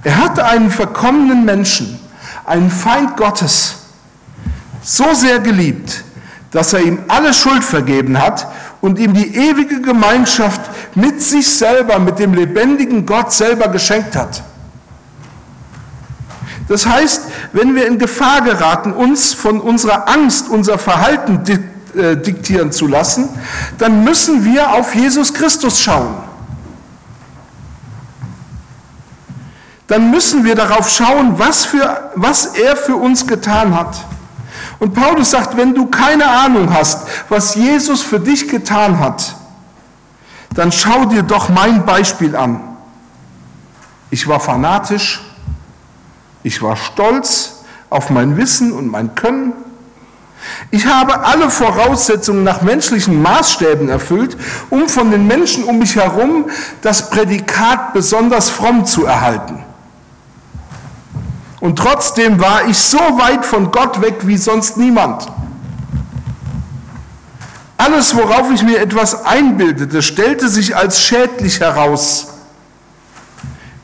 Er 0.03 0.17
hatte 0.17 0.43
einen 0.45 0.71
verkommenen 0.71 1.45
Menschen, 1.45 1.99
einen 2.45 2.71
Feind 2.71 3.15
Gottes, 3.15 3.75
so 4.81 5.13
sehr 5.13 5.39
geliebt, 5.39 6.03
dass 6.51 6.73
er 6.73 6.81
ihm 6.81 6.99
alle 7.07 7.33
Schuld 7.33 7.63
vergeben 7.63 8.21
hat 8.21 8.47
und 8.81 8.99
ihm 8.99 9.13
die 9.13 9.35
ewige 9.35 9.81
Gemeinschaft 9.81 10.61
mit 10.95 11.21
sich 11.21 11.47
selber, 11.47 11.99
mit 11.99 12.19
dem 12.19 12.33
lebendigen 12.33 13.05
Gott 13.05 13.31
selber 13.31 13.69
geschenkt 13.69 14.15
hat. 14.15 14.43
Das 16.67 16.85
heißt, 16.85 17.23
wenn 17.53 17.75
wir 17.75 17.87
in 17.87 17.99
Gefahr 17.99 18.41
geraten, 18.41 18.93
uns 18.93 19.33
von 19.33 19.59
unserer 19.59 20.07
Angst 20.09 20.49
unser 20.49 20.77
Verhalten 20.77 21.41
äh, 21.95 22.15
diktieren 22.15 22.71
zu 22.71 22.87
lassen, 22.87 23.27
dann 23.77 24.03
müssen 24.03 24.45
wir 24.45 24.73
auf 24.73 24.95
Jesus 24.95 25.33
Christus 25.33 25.79
schauen. 25.79 26.15
Dann 29.87 30.11
müssen 30.11 30.45
wir 30.45 30.55
darauf 30.55 30.89
schauen, 30.89 31.37
was, 31.37 31.65
für, 31.65 32.11
was 32.15 32.45
er 32.45 32.77
für 32.77 32.95
uns 32.95 33.27
getan 33.27 33.75
hat. 33.75 34.05
Und 34.81 34.95
Paulus 34.95 35.29
sagt, 35.29 35.57
wenn 35.57 35.75
du 35.75 35.85
keine 35.85 36.27
Ahnung 36.27 36.73
hast, 36.73 37.07
was 37.29 37.53
Jesus 37.53 38.01
für 38.01 38.19
dich 38.19 38.47
getan 38.47 38.97
hat, 38.97 39.35
dann 40.55 40.71
schau 40.71 41.05
dir 41.05 41.21
doch 41.21 41.49
mein 41.49 41.85
Beispiel 41.85 42.35
an. 42.35 42.61
Ich 44.09 44.27
war 44.27 44.39
fanatisch, 44.39 45.21
ich 46.41 46.63
war 46.63 46.77
stolz 46.77 47.63
auf 47.91 48.09
mein 48.09 48.37
Wissen 48.37 48.71
und 48.71 48.87
mein 48.87 49.13
Können. 49.13 49.53
Ich 50.71 50.87
habe 50.87 51.25
alle 51.25 51.51
Voraussetzungen 51.51 52.43
nach 52.43 52.63
menschlichen 52.63 53.21
Maßstäben 53.21 53.87
erfüllt, 53.87 54.35
um 54.71 54.89
von 54.89 55.11
den 55.11 55.27
Menschen 55.27 55.63
um 55.63 55.77
mich 55.77 55.95
herum 55.95 56.49
das 56.81 57.11
Prädikat 57.11 57.93
besonders 57.93 58.49
fromm 58.49 58.87
zu 58.87 59.05
erhalten. 59.05 59.63
Und 61.61 61.77
trotzdem 61.77 62.41
war 62.41 62.67
ich 62.67 62.77
so 62.77 62.97
weit 62.97 63.45
von 63.45 63.71
Gott 63.71 64.01
weg 64.01 64.25
wie 64.27 64.35
sonst 64.35 64.77
niemand. 64.77 65.31
Alles, 67.77 68.15
worauf 68.15 68.51
ich 68.51 68.63
mir 68.63 68.79
etwas 68.79 69.25
einbildete, 69.25 70.01
stellte 70.01 70.49
sich 70.49 70.75
als 70.75 71.01
schädlich 71.01 71.59
heraus. 71.59 72.27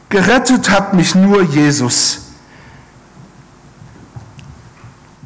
Gerettet 0.10 0.70
hat 0.70 0.94
mich 0.94 1.14
nur 1.16 1.44
Jesus, 1.44 2.22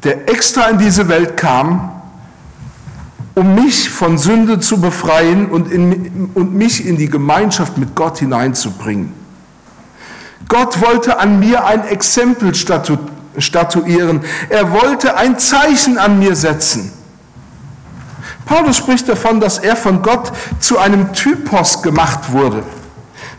der 0.02 0.28
extra 0.28 0.68
in 0.68 0.78
diese 0.78 1.08
Welt 1.08 1.36
kam, 1.36 2.02
um 3.34 3.54
mich 3.54 3.88
von 3.88 4.18
Sünde 4.18 4.60
zu 4.60 4.80
befreien 4.80 5.50
und, 5.50 5.70
in, 5.70 6.30
und 6.34 6.54
mich 6.54 6.86
in 6.86 6.96
die 6.96 7.08
Gemeinschaft 7.08 7.78
mit 7.78 7.94
Gott 7.94 8.18
hineinzubringen. 8.18 9.21
Gott 10.52 10.82
wollte 10.82 11.18
an 11.18 11.38
mir 11.38 11.64
ein 11.64 11.88
Exempel 11.88 12.54
statu 12.54 12.98
statuieren. 13.38 14.20
Er 14.50 14.70
wollte 14.70 15.16
ein 15.16 15.38
Zeichen 15.38 15.96
an 15.96 16.18
mir 16.18 16.36
setzen. 16.36 16.92
Paulus 18.44 18.76
spricht 18.76 19.08
davon, 19.08 19.40
dass 19.40 19.56
er 19.56 19.76
von 19.76 20.02
Gott 20.02 20.30
zu 20.60 20.78
einem 20.78 21.14
Typos 21.14 21.82
gemacht 21.82 22.32
wurde. 22.32 22.64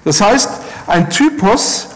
Das 0.04 0.21
heißt, 0.21 0.49
ein 0.88 1.12
Typos 1.12 1.89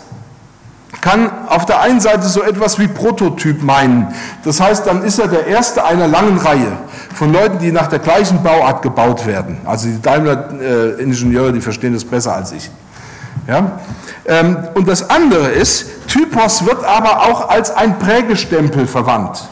kann 1.02 1.32
auf 1.48 1.66
der 1.66 1.82
einen 1.82 2.00
Seite 2.00 2.28
so 2.28 2.44
etwas 2.44 2.78
wie 2.78 2.88
Prototyp 2.88 3.64
meinen. 3.64 4.14
Das 4.44 4.60
heißt, 4.62 4.86
dann 4.86 5.02
ist 5.02 5.18
er 5.18 5.30
der 5.30 5.48
erste 5.48 5.84
einer 5.84 6.08
langen 6.08 6.38
Reihe 6.38 6.78
von 7.16 7.34
Leuten, 7.34 7.58
die 7.58 7.72
nach 7.72 7.88
der 7.88 8.00
gleichen 8.00 8.44
Bauart 8.44 8.84
gebaut 8.84 9.26
werden. 9.26 9.58
Also 9.66 9.88
die 9.88 10.00
Daimler-Ingenieure, 10.00 11.54
die 11.54 11.62
verstehen 11.62 11.94
das 11.94 12.06
besser 12.06 12.36
als 12.36 12.52
ich. 12.52 12.70
Ja? 13.47 13.80
Ähm, 14.26 14.58
und 14.73 14.88
das 14.88 15.10
andere 15.10 15.50
ist, 15.50 16.08
Typos 16.08 16.65
wird 16.65 16.84
aber 16.84 17.23
auch 17.23 17.50
als 17.50 17.71
ein 17.71 18.00
Prägestempel 18.00 18.88
verwandt. 18.88 19.43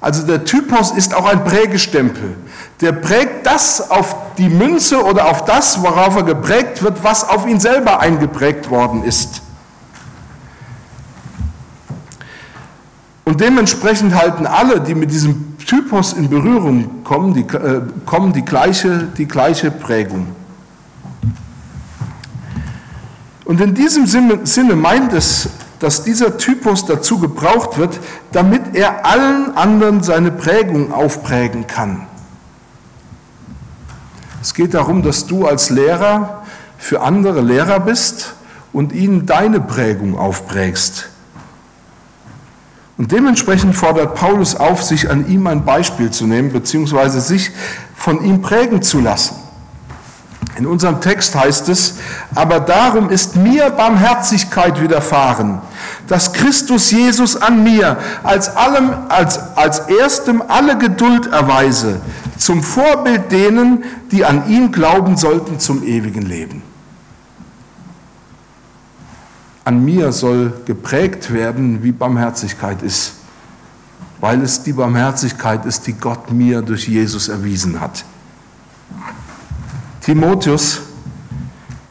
Also 0.00 0.24
der 0.24 0.44
Typos 0.44 0.92
ist 0.92 1.14
auch 1.14 1.26
ein 1.26 1.44
Prägestempel. 1.44 2.36
Der 2.80 2.92
prägt 2.92 3.46
das 3.46 3.90
auf 3.90 4.14
die 4.38 4.48
Münze 4.48 5.02
oder 5.02 5.28
auf 5.28 5.44
das, 5.44 5.82
worauf 5.82 6.16
er 6.16 6.22
geprägt 6.22 6.82
wird, 6.82 7.02
was 7.02 7.28
auf 7.28 7.46
ihn 7.46 7.58
selber 7.58 8.00
eingeprägt 8.00 8.70
worden 8.70 9.02
ist. 9.02 9.42
Und 13.24 13.40
dementsprechend 13.40 14.14
halten 14.14 14.46
alle, 14.46 14.80
die 14.80 14.94
mit 14.94 15.10
diesem 15.10 15.58
Typus 15.58 16.12
in 16.12 16.30
Berührung 16.30 17.02
kommen, 17.02 17.34
die, 17.34 17.40
äh, 17.40 17.82
kommen 18.04 18.32
die, 18.32 18.44
gleiche, 18.44 19.08
die 19.18 19.26
gleiche 19.26 19.72
Prägung. 19.72 20.28
Und 23.46 23.60
in 23.60 23.74
diesem 23.74 24.06
Sinne 24.06 24.74
meint 24.76 25.12
es, 25.12 25.48
dass 25.78 26.02
dieser 26.02 26.36
Typus 26.36 26.84
dazu 26.84 27.18
gebraucht 27.20 27.78
wird, 27.78 28.00
damit 28.32 28.74
er 28.74 29.06
allen 29.06 29.56
anderen 29.56 30.02
seine 30.02 30.32
Prägung 30.32 30.92
aufprägen 30.92 31.66
kann. 31.66 32.06
Es 34.42 34.52
geht 34.52 34.74
darum, 34.74 35.02
dass 35.02 35.26
du 35.26 35.46
als 35.46 35.70
Lehrer 35.70 36.42
für 36.76 37.02
andere 37.02 37.40
Lehrer 37.40 37.80
bist 37.80 38.34
und 38.72 38.92
ihnen 38.92 39.26
deine 39.26 39.60
Prägung 39.60 40.18
aufprägst. 40.18 41.08
Und 42.98 43.12
dementsprechend 43.12 43.76
fordert 43.76 44.14
Paulus 44.16 44.56
auf, 44.56 44.82
sich 44.82 45.08
an 45.08 45.28
ihm 45.28 45.46
ein 45.46 45.64
Beispiel 45.64 46.10
zu 46.10 46.26
nehmen, 46.26 46.52
beziehungsweise 46.52 47.20
sich 47.20 47.52
von 47.94 48.24
ihm 48.24 48.42
prägen 48.42 48.82
zu 48.82 49.00
lassen. 49.00 49.36
In 50.58 50.66
unserem 50.66 51.02
Text 51.02 51.34
heißt 51.34 51.68
es, 51.68 51.96
aber 52.34 52.60
darum 52.60 53.10
ist 53.10 53.36
mir 53.36 53.68
Barmherzigkeit 53.70 54.80
widerfahren, 54.80 55.60
dass 56.06 56.32
Christus 56.32 56.90
Jesus 56.90 57.36
an 57.36 57.62
mir 57.62 57.98
als, 58.22 58.56
allem, 58.56 58.90
als, 59.10 59.38
als 59.56 59.80
erstem 59.80 60.42
alle 60.48 60.78
Geduld 60.78 61.26
erweise, 61.26 62.00
zum 62.38 62.62
Vorbild 62.62 63.30
denen, 63.30 63.84
die 64.10 64.24
an 64.24 64.48
ihn 64.48 64.72
glauben 64.72 65.18
sollten 65.18 65.60
zum 65.60 65.82
ewigen 65.82 66.22
Leben. 66.22 66.62
An 69.64 69.84
mir 69.84 70.12
soll 70.12 70.54
geprägt 70.64 71.32
werden, 71.34 71.82
wie 71.82 71.92
Barmherzigkeit 71.92 72.82
ist, 72.82 73.14
weil 74.20 74.40
es 74.40 74.62
die 74.62 74.72
Barmherzigkeit 74.72 75.66
ist, 75.66 75.86
die 75.86 75.92
Gott 75.92 76.32
mir 76.32 76.62
durch 76.62 76.88
Jesus 76.88 77.28
erwiesen 77.28 77.78
hat. 77.78 78.04
Timotheus, 80.06 80.82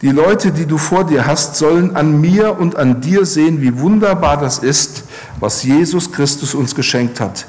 die 0.02 0.10
Leute, 0.10 0.54
die 0.54 0.66
du 0.66 0.78
vor 0.78 1.04
dir 1.04 1.28
hast, 1.28 1.58
sollen 1.58 1.98
an 1.98 2.22
mir 2.22 2.58
und 2.58 2.78
an 2.78 3.02
dir 3.02 3.26
sehen, 3.26 3.60
wie 3.60 3.78
wunderbar 3.78 4.38
das 4.38 4.60
ist, 4.60 5.04
was 5.42 5.64
Jesus 5.64 6.14
Christus 6.14 6.56
uns 6.56 6.76
geschenkt 6.76 7.20
hat. 7.20 7.46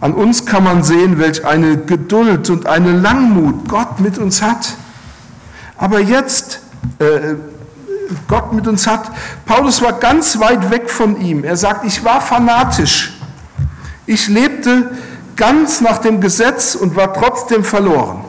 An 0.00 0.12
uns 0.12 0.44
kann 0.44 0.64
man 0.64 0.82
sehen, 0.82 1.18
welch 1.18 1.46
eine 1.46 1.78
Geduld 1.78 2.50
und 2.50 2.66
eine 2.66 2.92
Langmut 2.92 3.70
Gott 3.70 4.00
mit 4.00 4.18
uns 4.18 4.42
hat. 4.42 4.74
Aber 5.78 5.98
jetzt, 6.00 6.60
äh, 6.98 7.36
Gott 8.28 8.52
mit 8.52 8.68
uns 8.68 8.86
hat, 8.86 9.12
Paulus 9.46 9.80
war 9.80 9.94
ganz 9.94 10.40
weit 10.40 10.70
weg 10.70 10.90
von 10.90 11.18
ihm. 11.18 11.42
Er 11.42 11.56
sagt, 11.56 11.86
ich 11.86 12.04
war 12.04 12.20
fanatisch. 12.20 13.18
Ich 14.04 14.28
lebte 14.28 14.90
ganz 15.36 15.80
nach 15.80 15.96
dem 16.02 16.20
Gesetz 16.20 16.74
und 16.74 16.96
war 16.96 17.14
trotzdem 17.14 17.64
verloren 17.64 18.26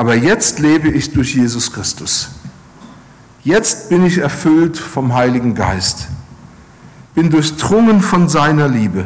aber 0.00 0.14
jetzt 0.14 0.60
lebe 0.60 0.88
ich 0.88 1.12
durch 1.12 1.34
Jesus 1.34 1.70
Christus. 1.70 2.30
Jetzt 3.44 3.90
bin 3.90 4.06
ich 4.06 4.16
erfüllt 4.16 4.78
vom 4.78 5.12
Heiligen 5.12 5.54
Geist, 5.54 6.08
bin 7.14 7.28
durchdrungen 7.28 8.00
von 8.00 8.26
seiner 8.26 8.66
Liebe. 8.66 9.04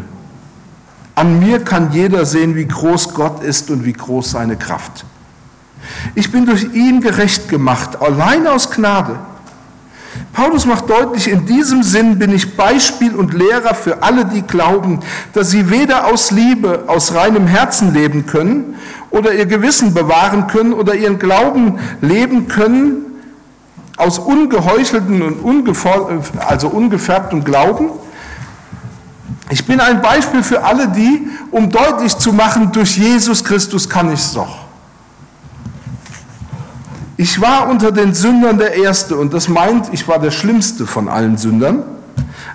An 1.16 1.40
mir 1.40 1.59
kann 1.64 1.90
jeder 1.90 2.24
sehen, 2.24 2.54
wie 2.54 2.68
groß 2.68 3.12
Gott 3.12 3.42
ist 3.42 3.72
und 3.72 3.85
wie 3.85 3.92
groß 3.92 4.30
seine 4.30 4.57
Kraft. 4.57 5.04
Ich 6.14 6.30
bin 6.30 6.46
durch 6.46 6.62
ihn 6.62 7.00
gerecht 7.00 7.48
gemacht, 7.48 8.00
allein 8.00 8.46
aus 8.46 8.70
Gnade. 8.70 9.18
Paulus 10.33 10.64
macht 10.64 10.88
deutlich, 10.88 11.28
in 11.28 11.44
diesem 11.44 11.83
Sinn 11.83 12.20
bin 12.20 12.33
ich 12.33 12.57
Beispiel 12.57 13.16
und 13.16 13.35
Lehrer 13.35 13.74
für 13.74 14.04
alle, 14.04 14.26
die 14.26 14.42
glauben, 14.42 15.00
dass 15.33 15.50
sie 15.50 15.70
weder 15.70 16.07
aus 16.07 16.30
Liebe, 16.30 16.85
aus 16.87 17.14
reinem 17.14 17.48
Herzen 17.48 17.92
leben 17.92 18.26
können 18.26 18.76
oder 19.14 19.33
ihr 19.33 19.46
Gewissen 19.46 19.94
bewahren 19.94 20.48
können 20.48 20.72
oder 20.72 20.96
ihren 20.96 21.20
Glauben 21.20 21.79
leben 22.00 22.48
können 22.48 23.07
aus 23.96 24.18
ungeheuchelten 24.18 25.22
und 25.22 25.68
also 26.40 26.66
ungefärbtem 26.68 27.44
Glauben. 27.44 27.90
Ich 29.50 29.66
bin 29.66 29.79
ein 29.79 30.03
Beispiel 30.03 30.42
für 30.42 30.64
alle 30.64 30.88
die, 30.88 31.29
um 31.53 31.70
deutlich 31.70 32.18
zu 32.18 32.33
machen, 32.33 32.72
durch 32.72 32.98
Jesus 32.98 33.44
Christus 33.44 33.88
kann 33.88 34.12
ich 34.12 34.18
es 34.18 34.33
doch. 34.33 34.59
Ich 37.16 37.40
war 37.40 37.68
unter 37.68 37.92
den 37.92 38.14
Sündern 38.14 38.59
der 38.59 38.74
Erste 38.74 39.16
und 39.16 39.33
das 39.33 39.48
meint, 39.48 39.90
ich 39.92 40.09
war 40.09 40.18
der 40.18 40.33
Schlimmste 40.33 40.88
von 40.88 41.09
allen 41.09 41.37
Sündern, 41.37 41.85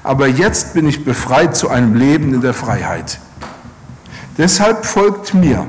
aber 0.03 0.27
jetzt 0.27 0.73
bin 0.73 0.89
ich 0.89 1.05
befreit 1.05 1.55
zu 1.55 1.69
einem 1.69 1.95
Leben 1.95 2.33
in 2.33 2.41
der 2.41 2.53
Freiheit. 2.53 3.19
Deshalb 4.37 4.85
folgt 4.85 5.33
mir. 5.33 5.65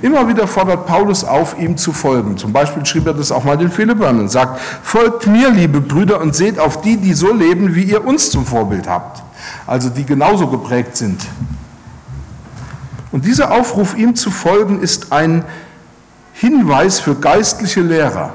Immer 0.00 0.28
wieder 0.28 0.46
fordert 0.46 0.86
Paulus 0.86 1.24
auf, 1.24 1.58
ihm 1.58 1.76
zu 1.76 1.92
folgen. 1.92 2.36
Zum 2.36 2.52
Beispiel 2.52 2.84
schrieb 2.86 3.06
er 3.06 3.14
das 3.14 3.32
auch 3.32 3.44
mal 3.44 3.56
den 3.56 3.70
Philippern 3.70 4.20
und 4.20 4.28
sagt, 4.28 4.60
folgt 4.82 5.26
mir, 5.26 5.50
liebe 5.50 5.80
Brüder, 5.80 6.20
und 6.20 6.34
seht 6.34 6.58
auf 6.58 6.80
die, 6.80 6.96
die 6.96 7.14
so 7.14 7.32
leben, 7.32 7.74
wie 7.74 7.84
ihr 7.84 8.04
uns 8.06 8.30
zum 8.30 8.46
Vorbild 8.46 8.88
habt. 8.88 9.22
Also 9.66 9.88
die 9.88 10.04
genauso 10.04 10.46
geprägt 10.48 10.96
sind. 10.96 11.20
Und 13.10 13.24
dieser 13.24 13.50
Aufruf, 13.50 13.96
ihm 13.96 14.14
zu 14.14 14.30
folgen, 14.30 14.80
ist 14.80 15.12
ein 15.12 15.44
Hinweis 16.32 17.00
für 17.00 17.14
geistliche 17.16 17.80
Lehrer, 17.80 18.32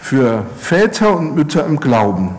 für 0.00 0.46
Väter 0.58 1.16
und 1.16 1.34
Mütter 1.34 1.66
im 1.66 1.78
Glauben. 1.78 2.34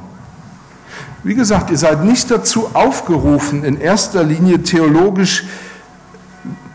Wie 1.23 1.35
gesagt, 1.35 1.69
ihr 1.69 1.77
seid 1.77 2.03
nicht 2.03 2.31
dazu 2.31 2.71
aufgerufen, 2.73 3.63
in 3.63 3.79
erster 3.79 4.23
Linie 4.23 4.63
theologisch, 4.63 5.45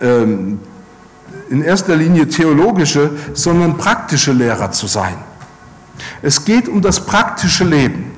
ähm, 0.00 0.60
in 1.50 1.62
erster 1.62 1.96
Linie 1.96 2.28
theologische, 2.28 3.10
sondern 3.34 3.76
praktische 3.76 4.32
Lehrer 4.32 4.70
zu 4.70 4.86
sein. 4.86 5.16
Es 6.22 6.44
geht 6.44 6.68
um 6.68 6.82
das 6.82 7.04
praktische 7.04 7.64
Leben. 7.64 8.12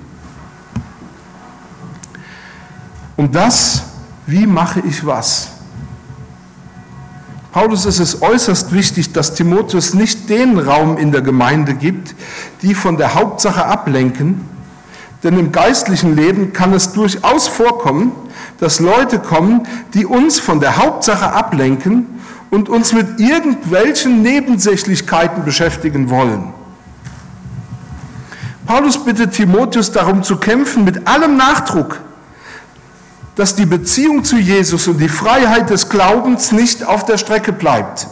Um 3.16 3.30
das, 3.30 3.82
wie 4.26 4.46
mache 4.46 4.80
ich 4.80 5.04
was? 5.04 5.48
Paulus 7.52 7.84
ist 7.84 7.98
es 7.98 8.22
äußerst 8.22 8.72
wichtig, 8.72 9.12
dass 9.12 9.34
Timotheus 9.34 9.92
nicht 9.92 10.28
den 10.28 10.58
Raum 10.58 10.96
in 10.96 11.10
der 11.10 11.20
Gemeinde 11.20 11.74
gibt, 11.74 12.14
die 12.62 12.74
von 12.74 12.96
der 12.96 13.14
Hauptsache 13.14 13.66
ablenken, 13.66 14.48
denn 15.24 15.38
im 15.38 15.52
geistlichen 15.52 16.14
Leben 16.14 16.52
kann 16.52 16.72
es 16.72 16.92
durchaus 16.92 17.48
vorkommen, 17.48 18.12
dass 18.58 18.78
Leute 18.78 19.18
kommen, 19.18 19.66
die 19.94 20.06
uns 20.06 20.38
von 20.38 20.60
der 20.60 20.76
Hauptsache 20.76 21.32
ablenken 21.32 22.19
und 22.50 22.68
uns 22.68 22.92
mit 22.92 23.20
irgendwelchen 23.20 24.22
Nebensächlichkeiten 24.22 25.44
beschäftigen 25.44 26.10
wollen. 26.10 26.52
Paulus 28.66 29.04
bittet 29.04 29.32
Timotheus 29.32 29.90
darum 29.92 30.22
zu 30.22 30.36
kämpfen 30.36 30.84
mit 30.84 31.06
allem 31.06 31.36
Nachdruck, 31.36 32.00
dass 33.36 33.54
die 33.54 33.66
Beziehung 33.66 34.22
zu 34.24 34.36
Jesus 34.36 34.86
und 34.86 34.98
die 34.98 35.08
Freiheit 35.08 35.70
des 35.70 35.88
Glaubens 35.88 36.52
nicht 36.52 36.84
auf 36.84 37.04
der 37.04 37.18
Strecke 37.18 37.52
bleibt. 37.52 38.06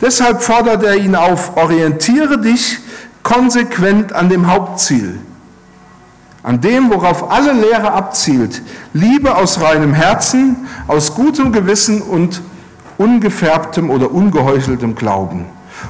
Deshalb 0.00 0.42
fordert 0.42 0.84
er 0.84 0.96
ihn 0.96 1.16
auf, 1.16 1.56
orientiere 1.56 2.38
dich 2.38 2.78
konsequent 3.22 4.12
an 4.12 4.28
dem 4.28 4.46
Hauptziel, 4.46 5.18
an 6.46 6.60
dem, 6.60 6.92
worauf 6.92 7.32
alle 7.32 7.52
Lehre 7.52 7.90
abzielt, 7.90 8.62
Liebe 8.92 9.34
aus 9.34 9.60
reinem 9.60 9.92
Herzen, 9.92 10.68
aus 10.86 11.16
gutem 11.16 11.50
Gewissen 11.50 12.00
und 12.00 12.40
ungefärbtem 12.98 13.90
oder 13.90 14.12
ungeheucheltem 14.12 14.94
Glauben. 14.94 15.46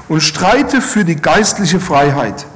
Und 0.09 0.23
streite 0.23 0.81
für 0.81 1.05
die 1.05 1.17
geistliche 1.17 1.79
Freiheit. 1.79 2.47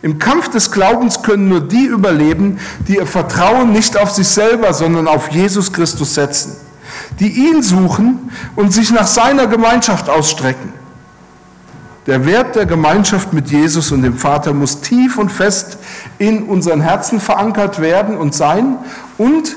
Im 0.00 0.18
Kampf 0.18 0.48
des 0.48 0.72
Glaubens 0.72 1.22
können 1.22 1.50
nur 1.50 1.60
die 1.60 1.84
überleben, 1.84 2.58
die 2.88 2.96
ihr 2.96 3.06
Vertrauen 3.06 3.70
nicht 3.70 3.98
auf 3.98 4.10
sich 4.12 4.28
selber, 4.28 4.72
sondern 4.72 5.06
auf 5.06 5.28
Jesus 5.28 5.74
Christus 5.74 6.14
setzen, 6.14 6.56
die 7.20 7.48
ihn 7.50 7.62
suchen 7.62 8.30
und 8.56 8.72
sich 8.72 8.90
nach 8.90 9.06
seiner 9.06 9.46
Gemeinschaft 9.46 10.08
ausstrecken. 10.08 10.72
Der 12.06 12.24
Wert 12.24 12.54
der 12.54 12.66
Gemeinschaft 12.66 13.32
mit 13.32 13.50
Jesus 13.50 13.90
und 13.90 14.02
dem 14.02 14.16
Vater 14.16 14.52
muss 14.52 14.80
tief 14.80 15.18
und 15.18 15.30
fest 15.30 15.78
in 16.18 16.44
unseren 16.44 16.80
Herzen 16.80 17.18
verankert 17.18 17.80
werden 17.80 18.16
und 18.16 18.32
sein 18.32 18.78
und 19.18 19.56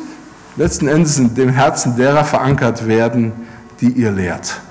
letzten 0.56 0.88
Endes 0.88 1.20
in 1.20 1.36
dem 1.36 1.50
Herzen 1.50 1.96
derer 1.96 2.26
verankert 2.26 2.88
werden, 2.88 3.34
die 3.82 3.90
ihr 3.90 4.12
lehrt, 4.12 4.62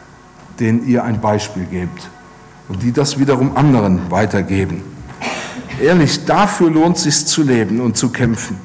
denen 0.59 0.87
ihr 0.89 1.05
ein 1.05 1.21
Beispiel 1.21 1.67
gebt 1.67 2.09
und 2.69 2.83
die 2.83 2.93
das 2.93 3.19
wiederum 3.19 3.57
anderen 3.57 4.11
weitergeben. 4.11 4.83
Ehrlich, 5.81 6.25
dafür 6.25 6.71
lohnt 6.71 6.97
es 6.97 7.05
sich 7.05 7.27
zu 7.27 7.43
leben 7.45 7.81
und 7.81 7.97
zu 7.97 8.11
kämpfen. 8.11 8.59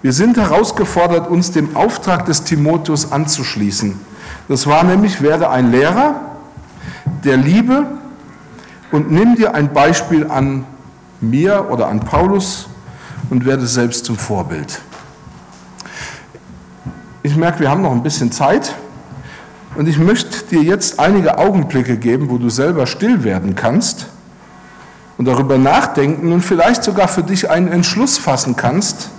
Wir 0.00 0.12
sind 0.12 0.36
herausgefordert, 0.36 1.28
uns 1.28 1.50
dem 1.50 1.76
Auftrag 1.76 2.24
des 2.26 2.44
Timotheus 2.44 3.10
anzuschließen. 3.10 3.98
Das 4.46 4.68
war 4.68 4.84
nämlich, 4.84 5.20
werde 5.22 5.50
ein 5.50 5.72
Lehrer, 5.72 6.27
der 7.24 7.36
Liebe 7.36 7.86
und 8.92 9.10
nimm 9.10 9.36
dir 9.36 9.54
ein 9.54 9.72
Beispiel 9.72 10.30
an 10.30 10.64
mir 11.20 11.68
oder 11.70 11.88
an 11.88 12.00
Paulus 12.00 12.68
und 13.30 13.44
werde 13.44 13.66
selbst 13.66 14.04
zum 14.04 14.16
Vorbild. 14.16 14.80
Ich 17.22 17.36
merke, 17.36 17.60
wir 17.60 17.70
haben 17.70 17.82
noch 17.82 17.92
ein 17.92 18.02
bisschen 18.02 18.32
Zeit 18.32 18.74
und 19.76 19.88
ich 19.88 19.98
möchte 19.98 20.44
dir 20.46 20.62
jetzt 20.62 20.98
einige 20.98 21.38
Augenblicke 21.38 21.98
geben, 21.98 22.30
wo 22.30 22.38
du 22.38 22.48
selber 22.48 22.86
still 22.86 23.24
werden 23.24 23.54
kannst 23.54 24.06
und 25.18 25.26
darüber 25.26 25.58
nachdenken 25.58 26.32
und 26.32 26.42
vielleicht 26.42 26.84
sogar 26.84 27.08
für 27.08 27.22
dich 27.22 27.50
einen 27.50 27.68
Entschluss 27.68 28.16
fassen 28.16 28.56
kannst 28.56 29.10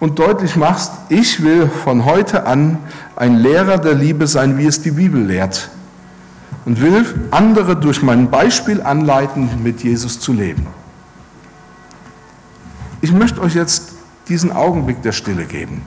und 0.00 0.18
deutlich 0.18 0.56
machst, 0.56 0.92
ich 1.08 1.42
will 1.42 1.68
von 1.68 2.04
heute 2.04 2.46
an 2.46 2.78
ein 3.14 3.36
Lehrer 3.36 3.78
der 3.78 3.94
Liebe 3.94 4.26
sein, 4.26 4.58
wie 4.58 4.66
es 4.66 4.82
die 4.82 4.90
Bibel 4.90 5.22
lehrt 5.22 5.70
und 6.66 6.82
will 6.82 7.06
andere 7.30 7.76
durch 7.76 8.02
mein 8.02 8.28
Beispiel 8.28 8.82
anleiten, 8.82 9.62
mit 9.62 9.82
Jesus 9.82 10.20
zu 10.20 10.32
leben. 10.32 10.66
Ich 13.00 13.12
möchte 13.12 13.40
euch 13.40 13.54
jetzt 13.54 13.92
diesen 14.28 14.50
Augenblick 14.50 15.00
der 15.00 15.12
Stille 15.12 15.44
geben. 15.46 15.82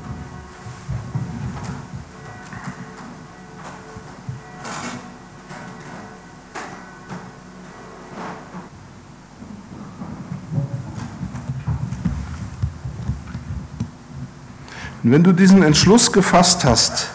Und 15.04 15.12
wenn 15.12 15.24
du 15.24 15.34
diesen 15.34 15.62
Entschluss 15.62 16.12
gefasst 16.12 16.63
hast, 16.63 17.10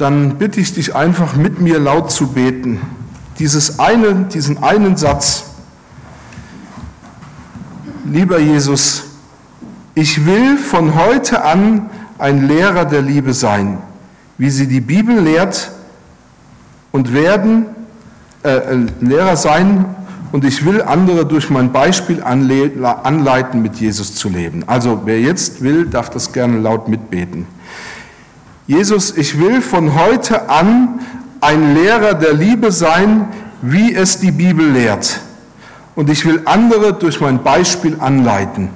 dann 0.00 0.38
bitte 0.38 0.60
ich 0.60 0.72
dich 0.72 0.96
einfach 0.96 1.36
mit 1.36 1.60
mir 1.60 1.78
laut 1.78 2.10
zu 2.10 2.28
beten. 2.28 2.80
Dieses 3.38 3.78
eine, 3.78 4.14
diesen 4.32 4.62
einen 4.62 4.96
Satz. 4.96 5.44
Lieber 8.10 8.38
Jesus, 8.38 9.04
ich 9.94 10.24
will 10.24 10.56
von 10.56 10.94
heute 10.94 11.44
an 11.44 11.90
ein 12.18 12.48
Lehrer 12.48 12.86
der 12.86 13.02
Liebe 13.02 13.34
sein, 13.34 13.78
wie 14.38 14.48
sie 14.48 14.66
die 14.66 14.80
Bibel 14.80 15.20
lehrt 15.20 15.70
und 16.92 17.12
werden 17.12 17.66
äh, 18.42 18.48
äh 18.48 18.86
Lehrer 19.00 19.36
sein 19.36 19.84
und 20.32 20.44
ich 20.46 20.64
will 20.64 20.80
andere 20.80 21.26
durch 21.26 21.50
mein 21.50 21.72
Beispiel 21.72 22.22
anleiten, 22.22 23.60
mit 23.60 23.76
Jesus 23.76 24.14
zu 24.14 24.30
leben. 24.30 24.64
Also 24.66 25.02
wer 25.04 25.20
jetzt 25.20 25.62
will, 25.62 25.86
darf 25.86 26.08
das 26.08 26.32
gerne 26.32 26.58
laut 26.58 26.88
mitbeten. 26.88 27.46
Jesus, 28.70 29.16
ich 29.16 29.36
will 29.36 29.62
von 29.62 29.96
heute 29.96 30.48
an 30.48 31.00
ein 31.40 31.74
Lehrer 31.74 32.14
der 32.14 32.34
Liebe 32.34 32.70
sein, 32.70 33.26
wie 33.62 33.92
es 33.92 34.20
die 34.20 34.30
Bibel 34.30 34.64
lehrt. 34.64 35.18
Und 35.96 36.08
ich 36.08 36.24
will 36.24 36.42
andere 36.44 36.92
durch 36.92 37.20
mein 37.20 37.42
Beispiel 37.42 37.96
anleiten. 37.98 38.70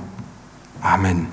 Amen. 0.83 1.29